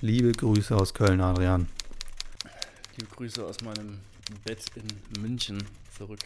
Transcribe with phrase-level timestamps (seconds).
[0.00, 1.66] Liebe Grüße aus Köln, Adrian.
[2.96, 3.98] Liebe Grüße aus meinem
[4.44, 5.58] Bett in München
[5.90, 6.20] zurück.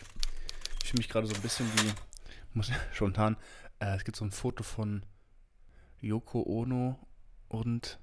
[0.83, 1.91] Ich fühle mich gerade so ein bisschen wie,
[2.53, 3.39] muss spontan,
[3.79, 5.03] äh, es gibt so ein Foto von
[6.03, 6.99] Yoko Ono
[7.49, 7.99] und,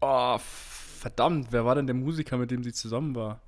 [0.00, 3.40] oh, verdammt, wer war denn der Musiker, mit dem sie zusammen war?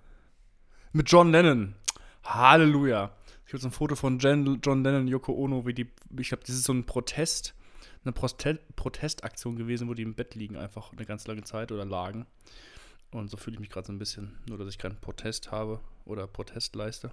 [0.93, 1.75] Mit John Lennon.
[2.23, 3.17] Halleluja.
[3.47, 5.91] Es gibt so ein Foto von Jen, John Lennon und Yoko Ono, wie die,
[6.21, 7.57] ich glaube, das ist so ein Protest,
[8.05, 11.85] eine Proste Protestaktion gewesen, wo die im Bett liegen, einfach eine ganz lange Zeit oder
[11.85, 12.27] lagen.
[13.11, 15.81] Und so fühle ich mich gerade so ein bisschen, nur dass ich keinen Protest habe
[16.05, 17.11] oder Protest leiste.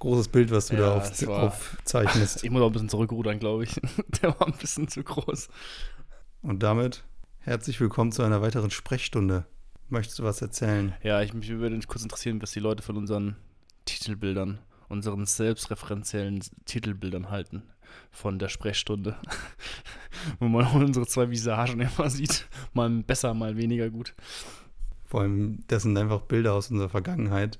[0.00, 2.42] Großes Bild, was du Ja, da auf, war- aufzeichnest.
[2.44, 3.74] Ich muss auch ein bisschen zurückrudern, glaube ich.
[4.22, 5.48] Der war ein bisschen zu groß.
[6.42, 7.04] Und damit
[7.40, 9.44] herzlich willkommen zu einer weiteren Sprechstunde.
[9.88, 10.94] Möchtest du was erzählen?
[11.02, 13.36] Ja, ich mich würde kurz interessieren, was die Leute von unseren
[13.86, 14.58] Titelbildern,
[14.88, 17.62] unseren selbstreferenziellen Titelbildern halten
[18.10, 19.16] von der Sprechstunde.
[20.38, 22.48] Wo man unsere zwei Visagen immer sieht.
[22.72, 24.14] Mal besser, mal weniger gut.
[25.04, 27.58] Vor allem, das sind einfach Bilder aus unserer Vergangenheit.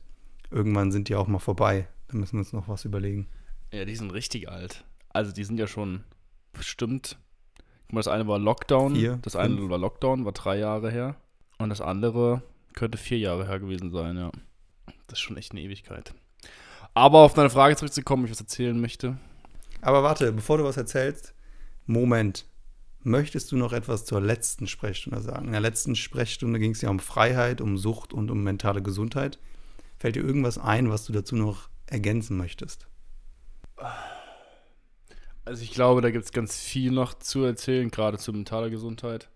[0.51, 1.89] Irgendwann sind die auch mal vorbei.
[2.09, 3.29] Da müssen wir uns noch was überlegen.
[3.73, 4.85] Ja, die sind richtig alt.
[5.11, 6.05] Also die sind ja schon
[6.53, 7.19] bestimmt.
[7.87, 8.95] Guck mal, das eine war Lockdown.
[8.95, 9.71] Vier, das eine fünf.
[9.71, 11.17] war Lockdown, war drei Jahre her.
[11.59, 12.43] Und das andere
[12.75, 14.31] könnte vier Jahre her gewesen sein, ja.
[15.07, 16.15] Das ist schon echt eine Ewigkeit.
[16.95, 19.19] Aber auf deine Frage zurückzukommen, ich was erzählen möchte.
[19.81, 21.35] Aber warte, bevor du was erzählst,
[21.87, 22.47] Moment.
[23.05, 25.47] Möchtest du noch etwas zur letzten Sprechstunde sagen?
[25.47, 29.39] In der letzten Sprechstunde ging es ja um Freiheit, um Sucht und um mentale Gesundheit.
[29.99, 32.89] Fällt dir irgendwas ein, was du dazu noch ergänzen möchtest?
[35.45, 39.31] Also ich glaube, da gibt es ganz viel noch zu erzählen, gerade zu mentaler Gesundheit.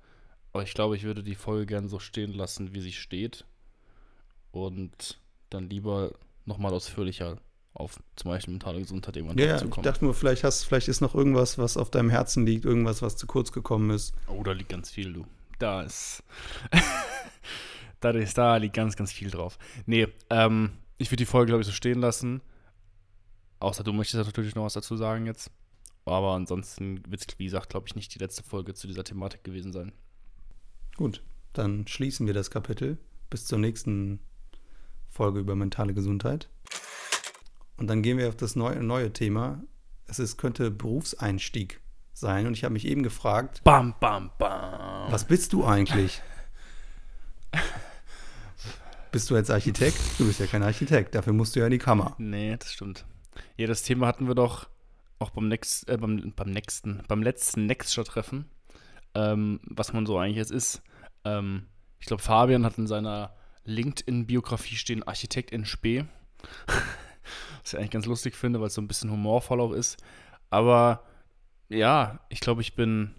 [0.53, 3.47] Aber ich glaube, ich würde die Folge gern so stehen lassen, wie sie steht.
[4.51, 6.13] Und dann lieber
[6.45, 7.39] nochmal ausführlicher
[7.75, 9.85] auf zum Beispiel mentale Gesundheit irgendwann Ja, zu ich kommen.
[9.85, 13.17] dachte nur, vielleicht, hast, vielleicht ist noch irgendwas, was auf deinem Herzen liegt, irgendwas, was
[13.17, 14.15] zu kurz gekommen ist.
[14.27, 15.27] Oh, da liegt ganz viel, du.
[15.59, 16.23] Da ist.
[18.01, 19.59] da, ist da liegt ganz, ganz viel drauf.
[19.87, 22.43] Nee, ähm, ich würde die Folge, glaube ich, so stehen lassen.
[23.61, 25.51] Außer du möchtest natürlich noch was dazu sagen jetzt.
[26.05, 29.45] Aber ansonsten wird es, wie gesagt, glaube ich, nicht die letzte Folge zu dieser Thematik
[29.45, 29.93] gewesen sein.
[30.97, 31.23] Gut,
[31.53, 32.99] dann schließen wir das Kapitel
[33.31, 34.19] bis zur nächsten
[35.09, 36.49] Folge über mentale Gesundheit.
[37.77, 39.63] Und dann gehen wir auf das neue, neue Thema.
[40.07, 41.81] Es ist, könnte Berufseinstieg
[42.13, 42.47] sein.
[42.47, 45.11] Und ich habe mich eben gefragt, Bam, bam, bam.
[45.11, 46.23] was bist du eigentlich?
[49.13, 49.99] bist du jetzt Architekt?
[50.19, 52.15] Du bist ja kein Architekt, dafür musst du ja in die Kammer.
[52.19, 53.05] Nee, das stimmt.
[53.57, 54.69] Ja, das Thema hatten wir doch
[55.19, 58.47] auch beim, next, äh, beim, beim nächsten, beim letzten Nextshot-Treffen,
[59.15, 60.83] ähm, was man so eigentlich jetzt ist.
[61.25, 61.67] Ähm,
[61.99, 63.35] ich glaube, Fabian hat in seiner
[63.65, 66.05] LinkedIn-Biografie stehen Architekt in Spee.
[67.63, 70.03] Was ich eigentlich ganz lustig finde, weil es so ein bisschen humorvoll auch ist.
[70.51, 71.03] Aber
[71.69, 73.15] ja, ich glaube, ich bin,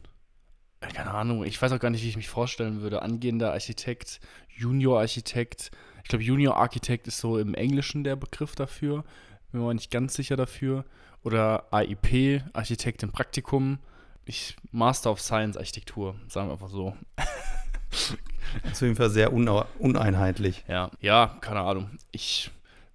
[0.81, 3.01] äh, keine Ahnung, ich weiß auch gar nicht, wie ich mich vorstellen würde.
[3.01, 4.19] Angehender Architekt,
[4.55, 5.71] Junior-Architekt.
[6.03, 9.03] Ich glaube, Junior-Architekt ist so im Englischen der Begriff dafür.
[9.51, 10.85] Bin mir nicht ganz sicher dafür.
[11.23, 13.79] Oder AIP, Architekt im Praktikum.
[14.25, 16.95] Ich Master of Science Architektur, sagen wir einfach so.
[17.15, 18.11] Das
[18.65, 20.63] ist auf jeden Fall sehr une uneinheitlich.
[20.67, 21.89] Ja, ja, keine Ahnung.
[22.11, 22.51] Ich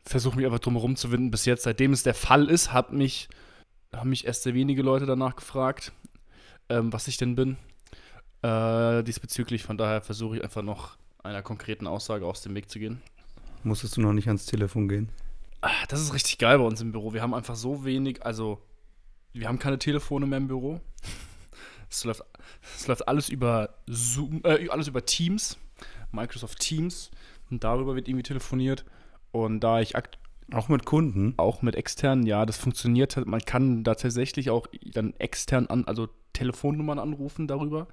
[0.09, 1.31] versuche mich einfach drum herum zu winden.
[1.31, 3.29] Bis jetzt, seitdem es der Fall ist, hat mich,
[3.95, 5.93] haben mich erst sehr wenige Leute danach gefragt,
[6.69, 7.57] ähm, was ich denn bin.
[8.43, 12.79] Äh, diesbezüglich, von daher versuche ich einfach noch einer konkreten Aussage aus dem Weg zu
[12.79, 13.03] gehen.
[13.65, 15.09] Musstest du noch nicht ans Telefon gehen?
[15.61, 17.13] Ah, Das ist richtig geil bei uns im Büro.
[17.13, 18.63] Wir haben einfach so wenig, also
[19.33, 20.81] wir haben keine Telefone mehr im Büro.
[21.91, 22.23] Es läuft,
[22.77, 25.57] es läuft alles über Zoom, äh, alles über Teams,
[26.13, 27.11] Microsoft Teams.
[27.51, 28.85] Und darüber wird irgendwie telefoniert.
[29.33, 29.95] Und da ich
[30.53, 31.35] Auch mit Kunden?
[31.37, 33.17] auch mit externen, ja, das funktioniert.
[33.17, 33.27] halt.
[33.27, 37.89] Man kann da tatsächlich auch dann extern an, also Telefonnummern anrufen darüber.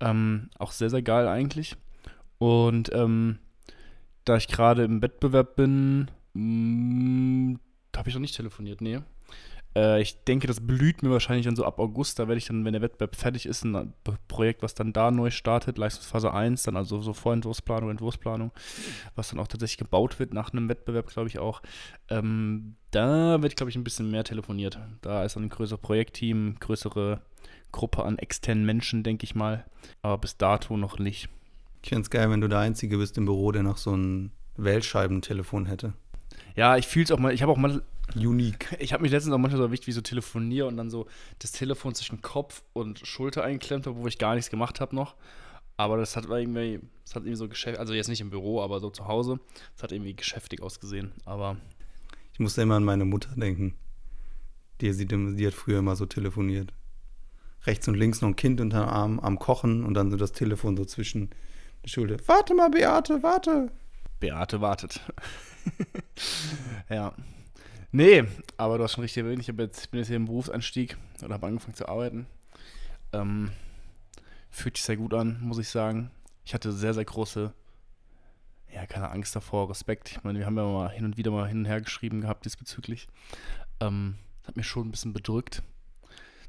[0.00, 1.76] Ähm, auch sehr, sehr geil eigentlich.
[2.38, 3.38] Und ähm,
[4.24, 9.00] da ich gerade im Wettbewerb bin, habe ich noch nicht telefoniert, nee.
[9.76, 12.18] Äh, ich denke, das blüht mir wahrscheinlich dann so ab August.
[12.18, 13.92] Da werde ich dann, wenn der Wettbewerb fertig ist, ein
[14.28, 18.52] Projekt, was dann da neu startet, Leistungsphase 1, dann also so Vorentwurfsplanung, Entwurfsplanung,
[19.14, 21.62] was dann auch tatsächlich gebaut wird nach einem Wettbewerb, glaube ich auch.
[22.08, 24.78] Ähm, da wird, glaube ich, ein bisschen mehr telefoniert.
[25.02, 27.20] Da ist dann ein größeres Projektteam, größere
[27.72, 29.64] Gruppe an externen Menschen, denke ich mal.
[30.02, 31.28] Aber bis dato noch nicht.
[31.82, 34.32] Ich fände es geil, wenn du der Einzige bist im Büro, der noch so ein
[34.56, 35.94] Wählscheibentelefon hätte.
[36.56, 37.82] Ja, ich fühle es auch mal, ich habe auch mal
[38.16, 38.76] Unique.
[38.78, 41.06] Ich habe mich letztens auch manchmal so erwischt, wie ich so telefoniere und dann so
[41.38, 45.14] das Telefon zwischen Kopf und Schulter eingeklemmt habe, wo ich gar nichts gemacht habe noch.
[45.76, 48.80] Aber das hat irgendwie, das hat irgendwie so geschäftig, also jetzt nicht im Büro, aber
[48.80, 49.40] so zu Hause.
[49.74, 51.12] Das hat irgendwie geschäftig ausgesehen.
[51.24, 51.56] Aber
[52.34, 53.74] Ich musste immer an meine Mutter denken.
[54.80, 56.72] Die, die, die hat früher immer so telefoniert.
[57.66, 60.32] rechts und links noch ein Kind unter dem Arm am Kochen und dann so das
[60.32, 61.30] Telefon so zwischen
[61.82, 62.16] der Schulter.
[62.26, 63.70] Warte mal, Beate, warte.
[64.20, 65.00] Beate wartet.
[66.90, 67.14] ja.
[67.92, 68.24] Nee,
[68.56, 71.48] aber du hast schon richtig erwähnt, ich, jetzt, bin jetzt hier im Berufsanstieg oder habe
[71.48, 72.26] angefangen zu arbeiten.
[73.12, 73.50] Ähm,
[74.50, 76.10] fühlt sich sehr gut an, muss ich sagen.
[76.44, 77.52] Ich hatte sehr, sehr große,
[78.72, 80.12] ja, keine Angst davor, Respekt.
[80.12, 82.44] Ich meine, wir haben ja mal hin und wieder mal hin und her geschrieben gehabt
[82.44, 83.08] diesbezüglich.
[83.80, 84.16] Ähm,
[84.46, 85.64] hat mir schon ein bisschen bedrückt.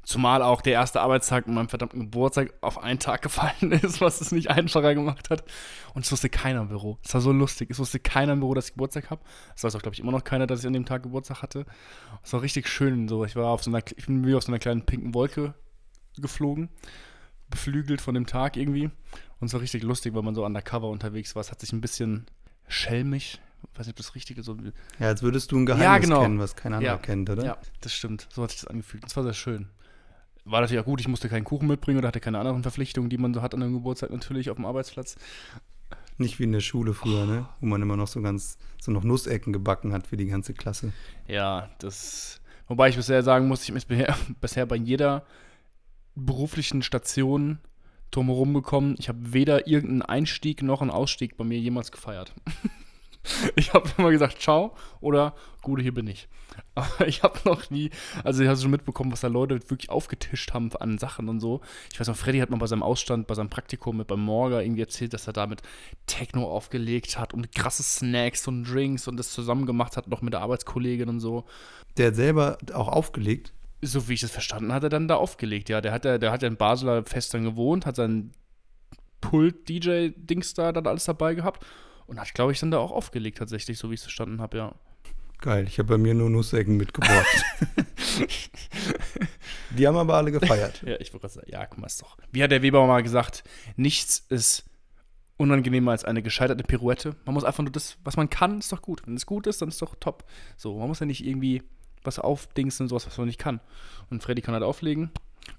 [0.04, 4.20] Zumal auch der erste Arbeitstag mit meinem verdammten Geburtstag auf einen Tag gefallen ist, was
[4.20, 5.44] es nicht einfacher gemacht hat.
[5.94, 6.98] Und es wusste keiner im Büro.
[7.04, 7.70] Es war so lustig.
[7.70, 9.22] Es wusste keiner im Büro, dass ich Geburtstag habe.
[9.54, 11.66] Es weiß auch, glaube ich, immer noch keiner, dass ich an dem Tag Geburtstag hatte.
[12.24, 13.06] Es war richtig schön.
[13.08, 13.24] So.
[13.24, 15.54] Ich war auf so einer, ich bin wie auf so einer kleinen pinken Wolke
[16.18, 16.68] geflogen.
[17.48, 18.86] Beflügelt von dem Tag irgendwie.
[19.40, 21.40] Und es war richtig lustig, weil man so undercover unterwegs war.
[21.40, 22.26] Es hat sich ein bisschen
[22.66, 23.40] schelmig,
[23.72, 24.56] ich weiß nicht, ob das Richtige so.
[24.98, 26.22] Ja, als würdest du ein Geheimnis Ja, genau.
[26.22, 26.98] kennen, was kein anderer Ja.
[26.98, 27.44] kennt, oder?
[27.44, 28.26] Ja, das stimmt.
[28.32, 29.04] So hat sich das angefühlt.
[29.04, 29.68] Das war sehr schön.
[30.44, 33.18] War natürlich auch gut, ich musste keinen Kuchen mitbringen oder hatte keine anderen Verpflichtungen, die
[33.18, 35.16] man so hat an einem Geburtstag natürlich auf dem Arbeitsplatz.
[36.18, 37.46] Nicht wie in der Schule früher, ne?
[37.60, 40.92] Wo man immer noch so ganz, so noch Nussecken gebacken hat für die ganze Klasse.
[41.26, 42.40] Ja, das.
[42.66, 45.24] Wobei ich bisher sagen muss, ich bin bisher, bisher bei jeder
[46.14, 47.58] beruflichen Station
[48.10, 48.96] drumherum gekommen.
[48.98, 52.34] Ich habe weder irgendeinen Einstieg noch einen Ausstieg bei mir jemals gefeiert.
[53.56, 56.28] Ich habe immer gesagt, ciao oder Gute, hier bin ich.
[56.74, 57.90] Aber ich habe noch nie,
[58.24, 61.60] also ich habe schon mitbekommen, was da Leute wirklich aufgetischt haben an Sachen und so.
[61.92, 64.60] Ich weiß noch, Freddy hat mal bei seinem Ausstand, bei seinem Praktikum mit beim Morga
[64.60, 65.62] irgendwie erzählt, dass er da mit
[66.06, 70.32] Techno aufgelegt hat und krasse Snacks und Drinks und das zusammen gemacht hat, noch mit
[70.32, 71.44] der Arbeitskollegin und so.
[71.96, 73.52] Der hat selber auch aufgelegt.
[73.84, 75.80] So wie ich das verstanden hatte, dann da aufgelegt, ja.
[75.80, 78.32] Der hat ja, der hat ja in Basler fest dann gewohnt, hat sein
[79.20, 81.64] Pult-DJ-Dings da dann alles dabei gehabt
[82.06, 84.56] und hat, glaube ich, dann da auch aufgelegt tatsächlich, so wie ich es verstanden habe,
[84.56, 84.74] ja.
[85.40, 87.26] Geil, ich habe bei mir nur Nussecken mitgebracht.
[89.76, 90.82] die haben aber alle gefeiert.
[90.86, 92.16] Ja, ich wollte gerade sagen, ja, guck mal, ist doch.
[92.30, 93.42] Wie hat der Weber mal gesagt,
[93.76, 94.64] nichts ist
[95.36, 97.16] unangenehmer als eine gescheiterte Pirouette.
[97.24, 99.02] Man muss einfach nur das, was man kann, ist doch gut.
[99.04, 100.24] Wenn es gut ist, dann ist doch top.
[100.56, 101.62] So, man muss ja nicht irgendwie
[102.04, 103.60] was aufdingsen und sowas, was man nicht kann.
[104.10, 105.10] Und Freddy kann halt auflegen.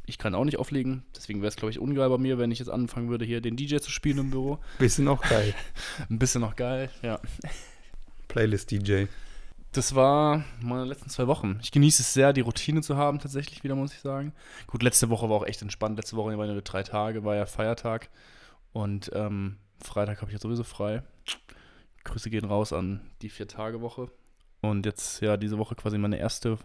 [0.05, 1.03] Ich kann auch nicht auflegen.
[1.15, 3.55] Deswegen wäre es, glaube ich, ungeil bei mir, wenn ich jetzt anfangen würde, hier den
[3.55, 4.59] DJ zu spielen im Büro.
[4.79, 5.53] Bisschen auch geil.
[6.09, 7.19] Ein bisschen noch geil, ja.
[8.27, 9.05] Playlist-DJ.
[9.71, 11.59] Das war meine letzten zwei Wochen.
[11.63, 14.33] Ich genieße es sehr, die Routine zu haben, tatsächlich wieder, muss ich sagen.
[14.67, 15.97] Gut, letzte Woche war auch echt entspannt.
[15.97, 18.09] Letzte Woche waren nur drei Tage, war ja Feiertag.
[18.71, 21.01] Und ähm, Freitag habe ich ja sowieso frei.
[22.03, 24.11] Grüße gehen raus an die Vier-Tage-Woche.
[24.61, 26.57] Und jetzt, ja, diese Woche quasi meine erste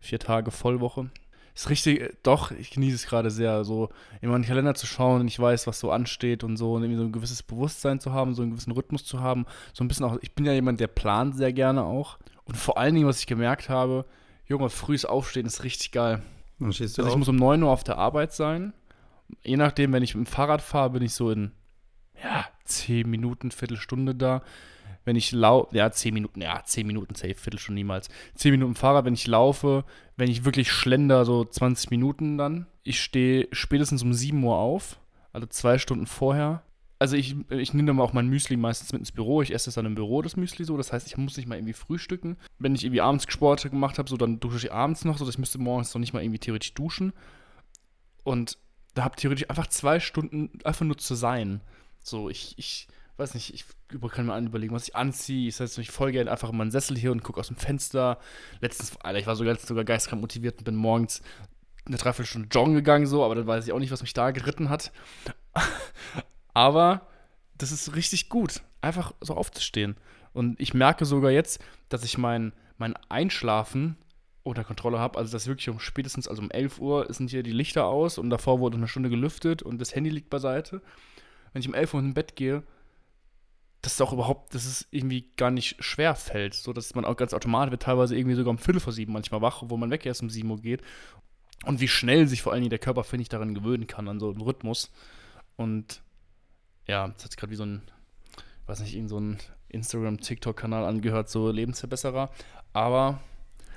[0.00, 1.10] Vier-Tage-Vollwoche.
[1.54, 3.88] Ist richtig, äh, doch, ich genieße es gerade sehr, so
[4.20, 6.98] in meinen Kalender zu schauen und ich weiß, was so ansteht und so und irgendwie
[6.98, 9.46] so ein gewisses Bewusstsein zu haben, so einen gewissen Rhythmus zu haben.
[9.72, 12.18] So ein bisschen auch, ich bin ja jemand, der plant sehr gerne auch.
[12.44, 14.04] Und vor allen Dingen, was ich gemerkt habe,
[14.46, 16.22] Junge, frühes Aufstehen ist richtig geil.
[16.58, 17.18] Dann stehst du Also ich auf.
[17.18, 18.72] muss um 9 Uhr auf der Arbeit sein.
[19.44, 21.52] Je nachdem, wenn ich mit dem Fahrrad fahre, bin ich so in,
[22.22, 24.42] ja, 10 Minuten, Viertelstunde da.
[25.04, 28.08] Wenn ich laufe, ja, 10 Minuten, ja, 10 Minuten safe, Viertelstunde niemals.
[28.34, 29.84] 10 Minuten Fahrrad, wenn ich laufe,
[30.16, 32.66] wenn ich wirklich schlender, so 20 Minuten dann.
[32.82, 35.00] Ich stehe spätestens um 7 Uhr auf,
[35.32, 36.62] also zwei Stunden vorher.
[36.98, 39.40] Also ich, ich nehme dann auch mein Müsli meistens mit ins Büro.
[39.40, 40.76] Ich esse es dann im Büro, das Müsli so.
[40.76, 42.36] Das heißt, ich muss nicht mal irgendwie frühstücken.
[42.58, 45.38] Wenn ich irgendwie abends Sport gemacht habe, so dann dusche ich abends noch, so ich
[45.38, 47.14] müsste morgens noch nicht mal irgendwie theoretisch duschen.
[48.22, 48.58] Und
[48.92, 51.62] da habe theoretisch einfach zwei Stunden einfach nur zu sein.
[52.02, 52.86] So, ich, ich
[53.20, 53.64] weiß nicht, ich
[54.10, 55.48] kann mir an überlegen, was ich anziehe.
[55.48, 58.18] Ich setze mich voll gerne einfach in meinen Sessel hier und gucke aus dem Fenster.
[58.60, 61.22] Letztens, Alter, ich war sogar, sogar geistkrank motiviert und bin morgens
[61.86, 64.68] eine Dreiviertelstunde joggen gegangen, so, aber dann weiß ich auch nicht, was mich da geritten
[64.68, 64.92] hat.
[66.54, 67.06] aber
[67.56, 69.96] das ist richtig gut, einfach so aufzustehen.
[70.32, 73.96] Und ich merke sogar jetzt, dass ich mein, mein Einschlafen
[74.42, 75.18] unter Kontrolle habe.
[75.18, 78.30] Also, dass wirklich um spätestens, also um 11 Uhr sind hier die Lichter aus und
[78.30, 80.80] davor wurde eine Stunde gelüftet und das Handy liegt beiseite.
[81.52, 82.62] Wenn ich um 11 Uhr ins Bett gehe,
[83.82, 86.54] dass es auch überhaupt, dass es irgendwie gar nicht schwer fällt.
[86.54, 89.40] So, dass man auch ganz automatisch wird, teilweise irgendwie sogar um Viertel vor sieben manchmal
[89.40, 90.82] wach, wo man weg erst um 7 Uhr geht.
[91.64, 94.20] Und wie schnell sich vor allen Dingen der Körper, finde ich, daran gewöhnen kann, an
[94.20, 94.90] so einen Rhythmus.
[95.56, 96.02] Und
[96.86, 97.82] ja, das hat sich gerade wie so ein,
[98.66, 102.30] weiß nicht, irgend so ein Instagram-TikTok-Kanal angehört, so Lebensverbesserer.
[102.72, 103.20] Aber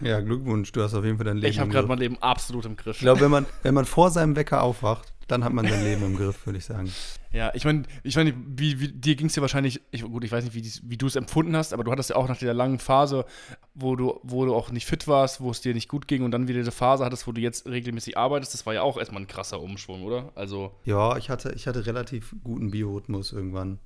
[0.02, 2.66] Ja, Glückwunsch, du hast auf jeden Fall dein Leben ich habe gerade mein Leben absolut
[2.66, 2.98] im Griff.
[2.98, 6.04] Ich glaube, wenn man, wenn man vor seinem Wecker aufwacht, dann hat man sein Leben
[6.04, 6.92] im Griff, würde ich sagen.
[7.32, 10.32] Ja, ich meine, ich meine, wie, wie, dir ging es ja wahrscheinlich, ich, gut, ich
[10.32, 12.54] weiß nicht, wie, wie du es empfunden hast, aber du hattest ja auch nach dieser
[12.54, 13.26] langen Phase,
[13.74, 16.32] wo du, wo du auch nicht fit warst, wo es dir nicht gut ging und
[16.32, 19.24] dann wieder diese Phase hattest, wo du jetzt regelmäßig arbeitest, das war ja auch erstmal
[19.24, 20.32] ein krasser Umschwung, oder?
[20.36, 23.80] Also, Ja, ich hatte, ich hatte relativ guten Biorhythmus irgendwann.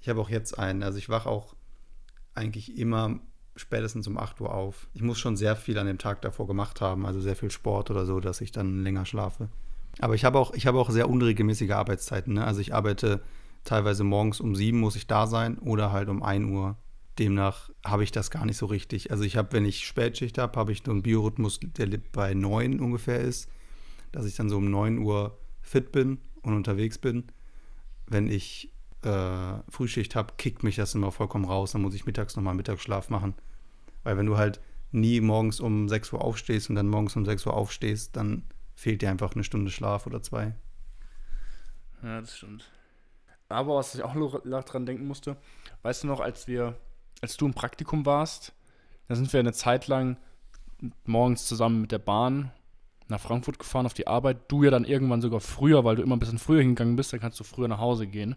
[0.00, 0.82] Ich habe auch jetzt einen.
[0.82, 1.54] Also ich wache auch
[2.34, 3.20] eigentlich immer
[3.56, 4.88] spätestens um 8 Uhr auf.
[4.94, 7.90] Ich muss schon sehr viel an dem Tag davor gemacht haben, also sehr viel Sport
[7.90, 9.48] oder so, dass ich dann länger schlafe.
[9.98, 12.34] Aber ich habe auch, ich habe auch sehr unregelmäßige Arbeitszeiten.
[12.34, 12.44] Ne?
[12.44, 13.20] Also ich arbeite
[13.64, 16.76] teilweise morgens um sieben muss ich da sein oder halt um 1 Uhr.
[17.18, 19.10] Demnach habe ich das gar nicht so richtig.
[19.10, 22.80] Also ich habe, wenn ich Spätschicht habe, habe ich so einen Biorhythmus, der bei 9
[22.80, 23.50] ungefähr ist,
[24.12, 27.24] dass ich dann so um 9 Uhr fit bin und unterwegs bin.
[28.06, 31.72] Wenn ich äh, Frühschicht habe, kickt mich das immer vollkommen raus.
[31.72, 33.34] Dann muss ich mittags nochmal Mittagsschlaf machen.
[34.02, 34.60] Weil wenn du halt
[34.92, 39.02] nie morgens um 6 Uhr aufstehst und dann morgens um 6 Uhr aufstehst, dann fehlt
[39.02, 40.54] dir einfach eine Stunde Schlaf oder zwei.
[42.02, 42.70] Ja, das stimmt.
[43.48, 45.36] Aber was ich auch noch dran denken musste,
[45.82, 46.76] weißt du noch, als wir,
[47.20, 48.54] als du im Praktikum warst,
[49.08, 50.16] da sind wir eine Zeit lang
[51.04, 52.52] morgens zusammen mit der Bahn
[53.08, 54.50] nach Frankfurt gefahren auf die Arbeit.
[54.50, 57.20] Du ja dann irgendwann sogar früher, weil du immer ein bisschen früher hingegangen bist, dann
[57.20, 58.36] kannst du früher nach Hause gehen.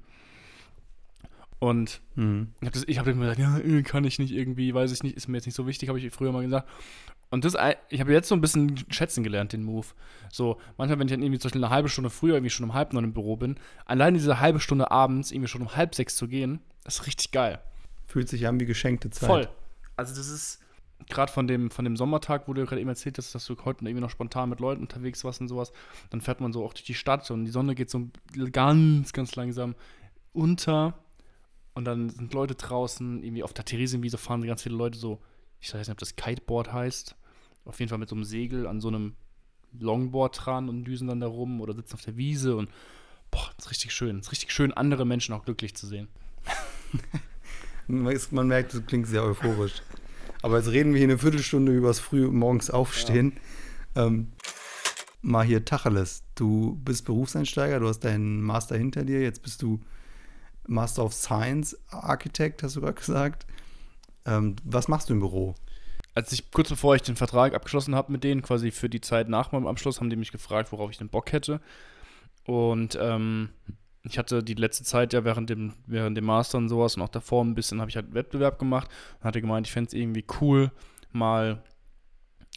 [1.64, 2.50] Und mhm.
[2.88, 5.30] ich habe hab mir gesagt, ja, äh, kann ich nicht irgendwie, weiß ich nicht, ist
[5.30, 6.68] mir jetzt nicht so wichtig, habe ich früher mal gesagt.
[7.30, 7.56] Und das,
[7.88, 9.88] ich habe jetzt so ein bisschen schätzen gelernt, den Move.
[10.30, 12.74] So, manchmal, wenn ich dann irgendwie zum Beispiel eine halbe Stunde früher irgendwie schon um
[12.74, 13.56] halb neun im Büro bin,
[13.86, 17.32] allein diese halbe Stunde abends irgendwie schon um halb sechs zu gehen, das ist richtig
[17.32, 17.62] geil.
[18.08, 19.30] Fühlt sich an wie geschenkte Zeit.
[19.30, 19.48] Voll.
[19.96, 20.60] Also das ist
[21.08, 23.86] gerade von dem, von dem Sommertag, wo du gerade eben erzählt hast, dass du heute
[23.86, 25.72] irgendwie noch spontan mit Leuten unterwegs warst und sowas,
[26.10, 28.10] dann fährt man so auch durch die Stadt und die Sonne geht so
[28.52, 29.76] ganz, ganz langsam
[30.34, 30.96] unter
[31.74, 35.20] und dann sind Leute draußen, irgendwie auf der Theresienwiese fahren ganz viele Leute so,
[35.60, 37.16] ich weiß nicht, ob das Kiteboard heißt,
[37.66, 39.16] auf jeden Fall mit so einem Segel an so einem
[39.80, 42.70] Longboard dran und düsen dann da rum oder sitzen auf der Wiese und
[43.32, 44.20] boah, ist richtig schön.
[44.20, 46.08] Es ist richtig schön, andere Menschen auch glücklich zu sehen.
[47.88, 49.82] Man merkt, das klingt sehr euphorisch.
[50.42, 53.34] Aber jetzt reden wir hier eine Viertelstunde über das früh morgens aufstehen.
[53.96, 54.06] Ja.
[54.08, 54.34] Ähm,
[55.22, 56.24] mal hier Tacheles.
[56.36, 59.80] Du bist Berufseinsteiger, du hast deinen Master hinter dir, jetzt bist du
[60.68, 63.46] Master of Science Architect, hast du gerade gesagt.
[64.26, 65.56] Ähm, was machst du im Büro?
[66.16, 69.30] als ich kurz bevor ich den Vertrag abgeschlossen habe mit denen, quasi für die Zeit
[69.30, 71.60] nach meinem Abschluss, haben die mich gefragt, worauf ich denn Bock hätte.
[72.46, 73.50] Und ähm,
[74.04, 77.10] ich hatte die letzte Zeit ja während dem, während dem Master und sowas und auch
[77.10, 78.90] davor ein bisschen habe ich halt Wettbewerb gemacht
[79.20, 80.72] und hatte gemeint, ich fände es irgendwie cool,
[81.12, 81.64] mal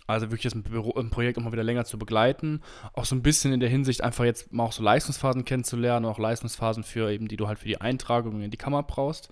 [0.06, 0.62] also wirklich das
[1.10, 2.62] Projekt auch mal wieder länger zu begleiten.
[2.92, 6.18] Auch so ein bisschen in der Hinsicht einfach jetzt mal auch so Leistungsphasen kennenzulernen, auch
[6.18, 9.30] Leistungsphasen für eben, die du halt für die Eintragung in die Kammer brauchst.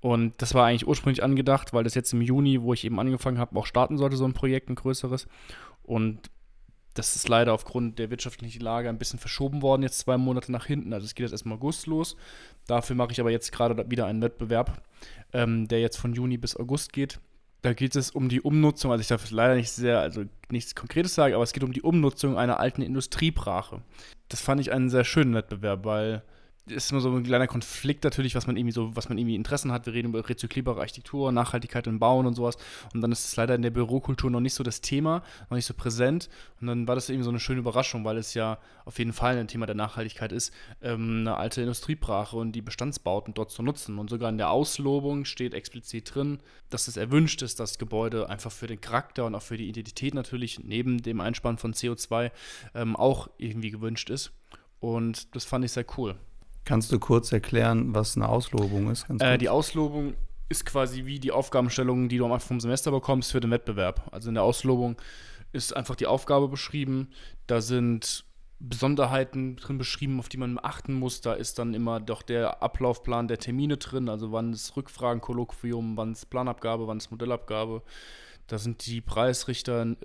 [0.00, 3.38] Und das war eigentlich ursprünglich angedacht, weil das jetzt im Juni, wo ich eben angefangen
[3.38, 5.26] habe, auch starten sollte, so ein Projekt, ein größeres.
[5.82, 6.30] Und
[6.92, 10.66] das ist leider aufgrund der wirtschaftlichen Lage ein bisschen verschoben worden, jetzt zwei Monate nach
[10.66, 10.92] hinten.
[10.92, 12.16] Also es geht jetzt erst im August los.
[12.66, 14.82] Dafür mache ich aber jetzt gerade wieder einen Wettbewerb,
[15.32, 17.18] ähm, der jetzt von Juni bis August geht.
[17.64, 21.14] Da geht es um die Umnutzung, also ich darf leider nicht sehr, also nichts Konkretes
[21.14, 23.80] sagen, aber es geht um die Umnutzung einer alten Industriebrache.
[24.28, 26.22] Das fand ich einen sehr schönen Wettbewerb, weil
[26.66, 29.70] ist immer so ein kleiner Konflikt natürlich, was man irgendwie so, was man irgendwie Interessen
[29.70, 29.84] hat.
[29.84, 32.56] Wir reden über rezyklierbare Architektur, Nachhaltigkeit im Bauen und sowas.
[32.94, 35.66] Und dann ist es leider in der Bürokultur noch nicht so das Thema, noch nicht
[35.66, 36.30] so präsent.
[36.60, 39.36] Und dann war das irgendwie so eine schöne Überraschung, weil es ja auf jeden Fall
[39.36, 43.98] ein Thema der Nachhaltigkeit ist, ähm, eine alte Industriebrache und die Bestandsbauten dort zu nutzen.
[43.98, 46.38] Und sogar in der Auslobung steht explizit drin,
[46.70, 50.14] dass es erwünscht ist, dass Gebäude einfach für den Charakter und auch für die Identität
[50.14, 52.30] natürlich neben dem Einspannen von CO2
[52.74, 54.32] ähm, auch irgendwie gewünscht ist.
[54.80, 56.16] Und das fand ich sehr cool.
[56.64, 59.06] Kannst du kurz erklären, was eine Auslobung ist?
[59.18, 60.14] Äh, die Auslobung
[60.48, 64.08] ist quasi wie die Aufgabenstellung, die du am Anfang vom Semester bekommst für den Wettbewerb.
[64.12, 64.96] Also in der Auslobung
[65.52, 67.10] ist einfach die Aufgabe beschrieben.
[67.46, 68.24] Da sind
[68.60, 71.20] Besonderheiten drin beschrieben, auf die man achten muss.
[71.20, 75.96] Da ist dann immer doch der Ablaufplan der Termine drin, also wann ist Rückfragen, Kolloquium,
[75.96, 77.82] wann ist Planabgabe, wann ist Modellabgabe.
[78.46, 79.96] Da sind die Preisrichter,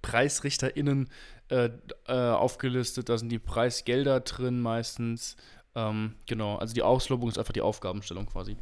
[0.00, 1.08] PreisrichterInnen
[1.48, 1.70] äh,
[2.06, 5.36] äh, aufgelistet, da sind die Preisgelder drin meistens.
[5.74, 8.56] Ähm, genau, also die Auslobung ist einfach die Aufgabenstellung quasi.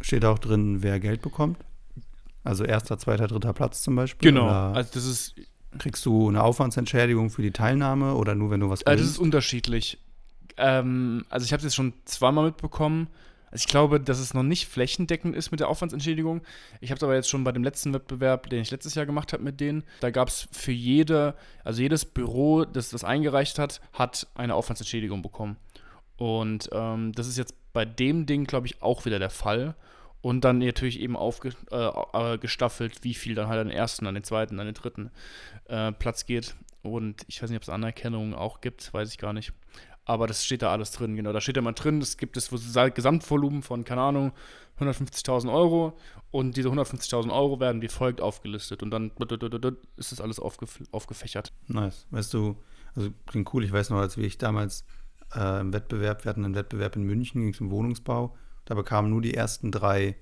[0.00, 1.58] Steht auch drin, wer Geld bekommt?
[2.44, 4.30] Also erster, zweiter, dritter Platz zum Beispiel?
[4.30, 5.34] Genau, also das ist.
[5.78, 8.88] Kriegst du eine Aufwandsentschädigung für die Teilnahme oder nur, wenn du was gewinnst?
[8.88, 9.98] Also das ist unterschiedlich.
[10.56, 13.08] Ähm, also ich habe es jetzt schon zweimal mitbekommen.
[13.50, 16.42] Also ich glaube, dass es noch nicht flächendeckend ist mit der Aufwandsentschädigung.
[16.80, 19.32] Ich habe es aber jetzt schon bei dem letzten Wettbewerb, den ich letztes Jahr gemacht
[19.32, 21.34] habe mit denen, da gab es für jede,
[21.64, 25.56] also jedes Büro, das das eingereicht hat, hat eine Aufwandsentschädigung bekommen.
[26.18, 29.74] Und ähm, das ist jetzt bei dem Ding, glaube ich, auch wieder der Fall.
[30.20, 34.24] Und dann natürlich eben aufgestaffelt, äh, wie viel dann halt an den ersten, an den
[34.24, 35.12] zweiten, an den dritten
[35.66, 36.56] äh, Platz geht.
[36.82, 39.52] Und ich weiß nicht, ob es Anerkennungen auch gibt, weiß ich gar nicht.
[40.04, 41.32] Aber das steht da alles drin, genau.
[41.32, 42.50] Da steht ja mal drin, es gibt das
[42.94, 44.32] Gesamtvolumen von, keine Ahnung,
[44.80, 45.96] 150.000 Euro.
[46.30, 48.82] Und diese 150.000 Euro werden wie folgt aufgelistet.
[48.82, 49.12] Und dann
[49.96, 51.52] ist das alles aufgef aufgefächert.
[51.68, 52.06] Nice.
[52.10, 52.56] Weißt du,
[52.96, 53.64] also klingt cool.
[53.64, 54.84] Ich weiß noch, als wir ich damals
[55.34, 58.36] äh, im Wettbewerb, wir hatten einen Wettbewerb in München, ging es um Wohnungsbau.
[58.64, 60.16] Da bekamen nur die ersten drei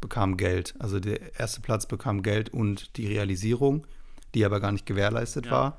[0.00, 0.74] bekamen Geld.
[0.78, 3.86] Also der erste Platz bekam Geld und die Realisierung,
[4.34, 5.52] die aber gar nicht gewährleistet ja.
[5.52, 5.78] war.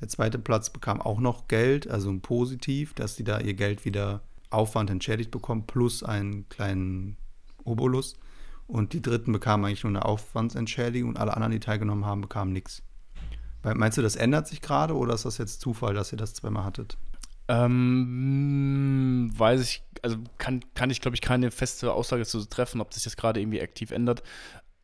[0.00, 3.84] Der zweite Platz bekam auch noch Geld, also ein Positiv, dass die da ihr Geld
[3.84, 7.16] wieder Aufwand entschädigt bekommen, plus einen kleinen
[7.64, 8.18] Obolus.
[8.66, 12.52] Und die dritten bekamen eigentlich nur eine Aufwandsentschädigung und alle anderen, die teilgenommen haben, bekamen
[12.52, 12.82] nichts.
[13.62, 16.64] Meinst du, das ändert sich gerade oder ist das jetzt Zufall, dass ihr das zweimal
[16.64, 16.98] hattet?
[17.48, 22.92] Ähm, weiß ich, also kann, kann ich, glaube ich, keine feste Aussage zu treffen, ob
[22.94, 24.22] sich das gerade irgendwie aktiv ändert.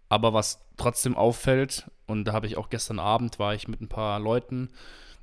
[0.08, 3.88] Aber was trotzdem auffällt, und da habe ich auch gestern Abend, war ich mit ein
[3.88, 4.70] paar Leuten,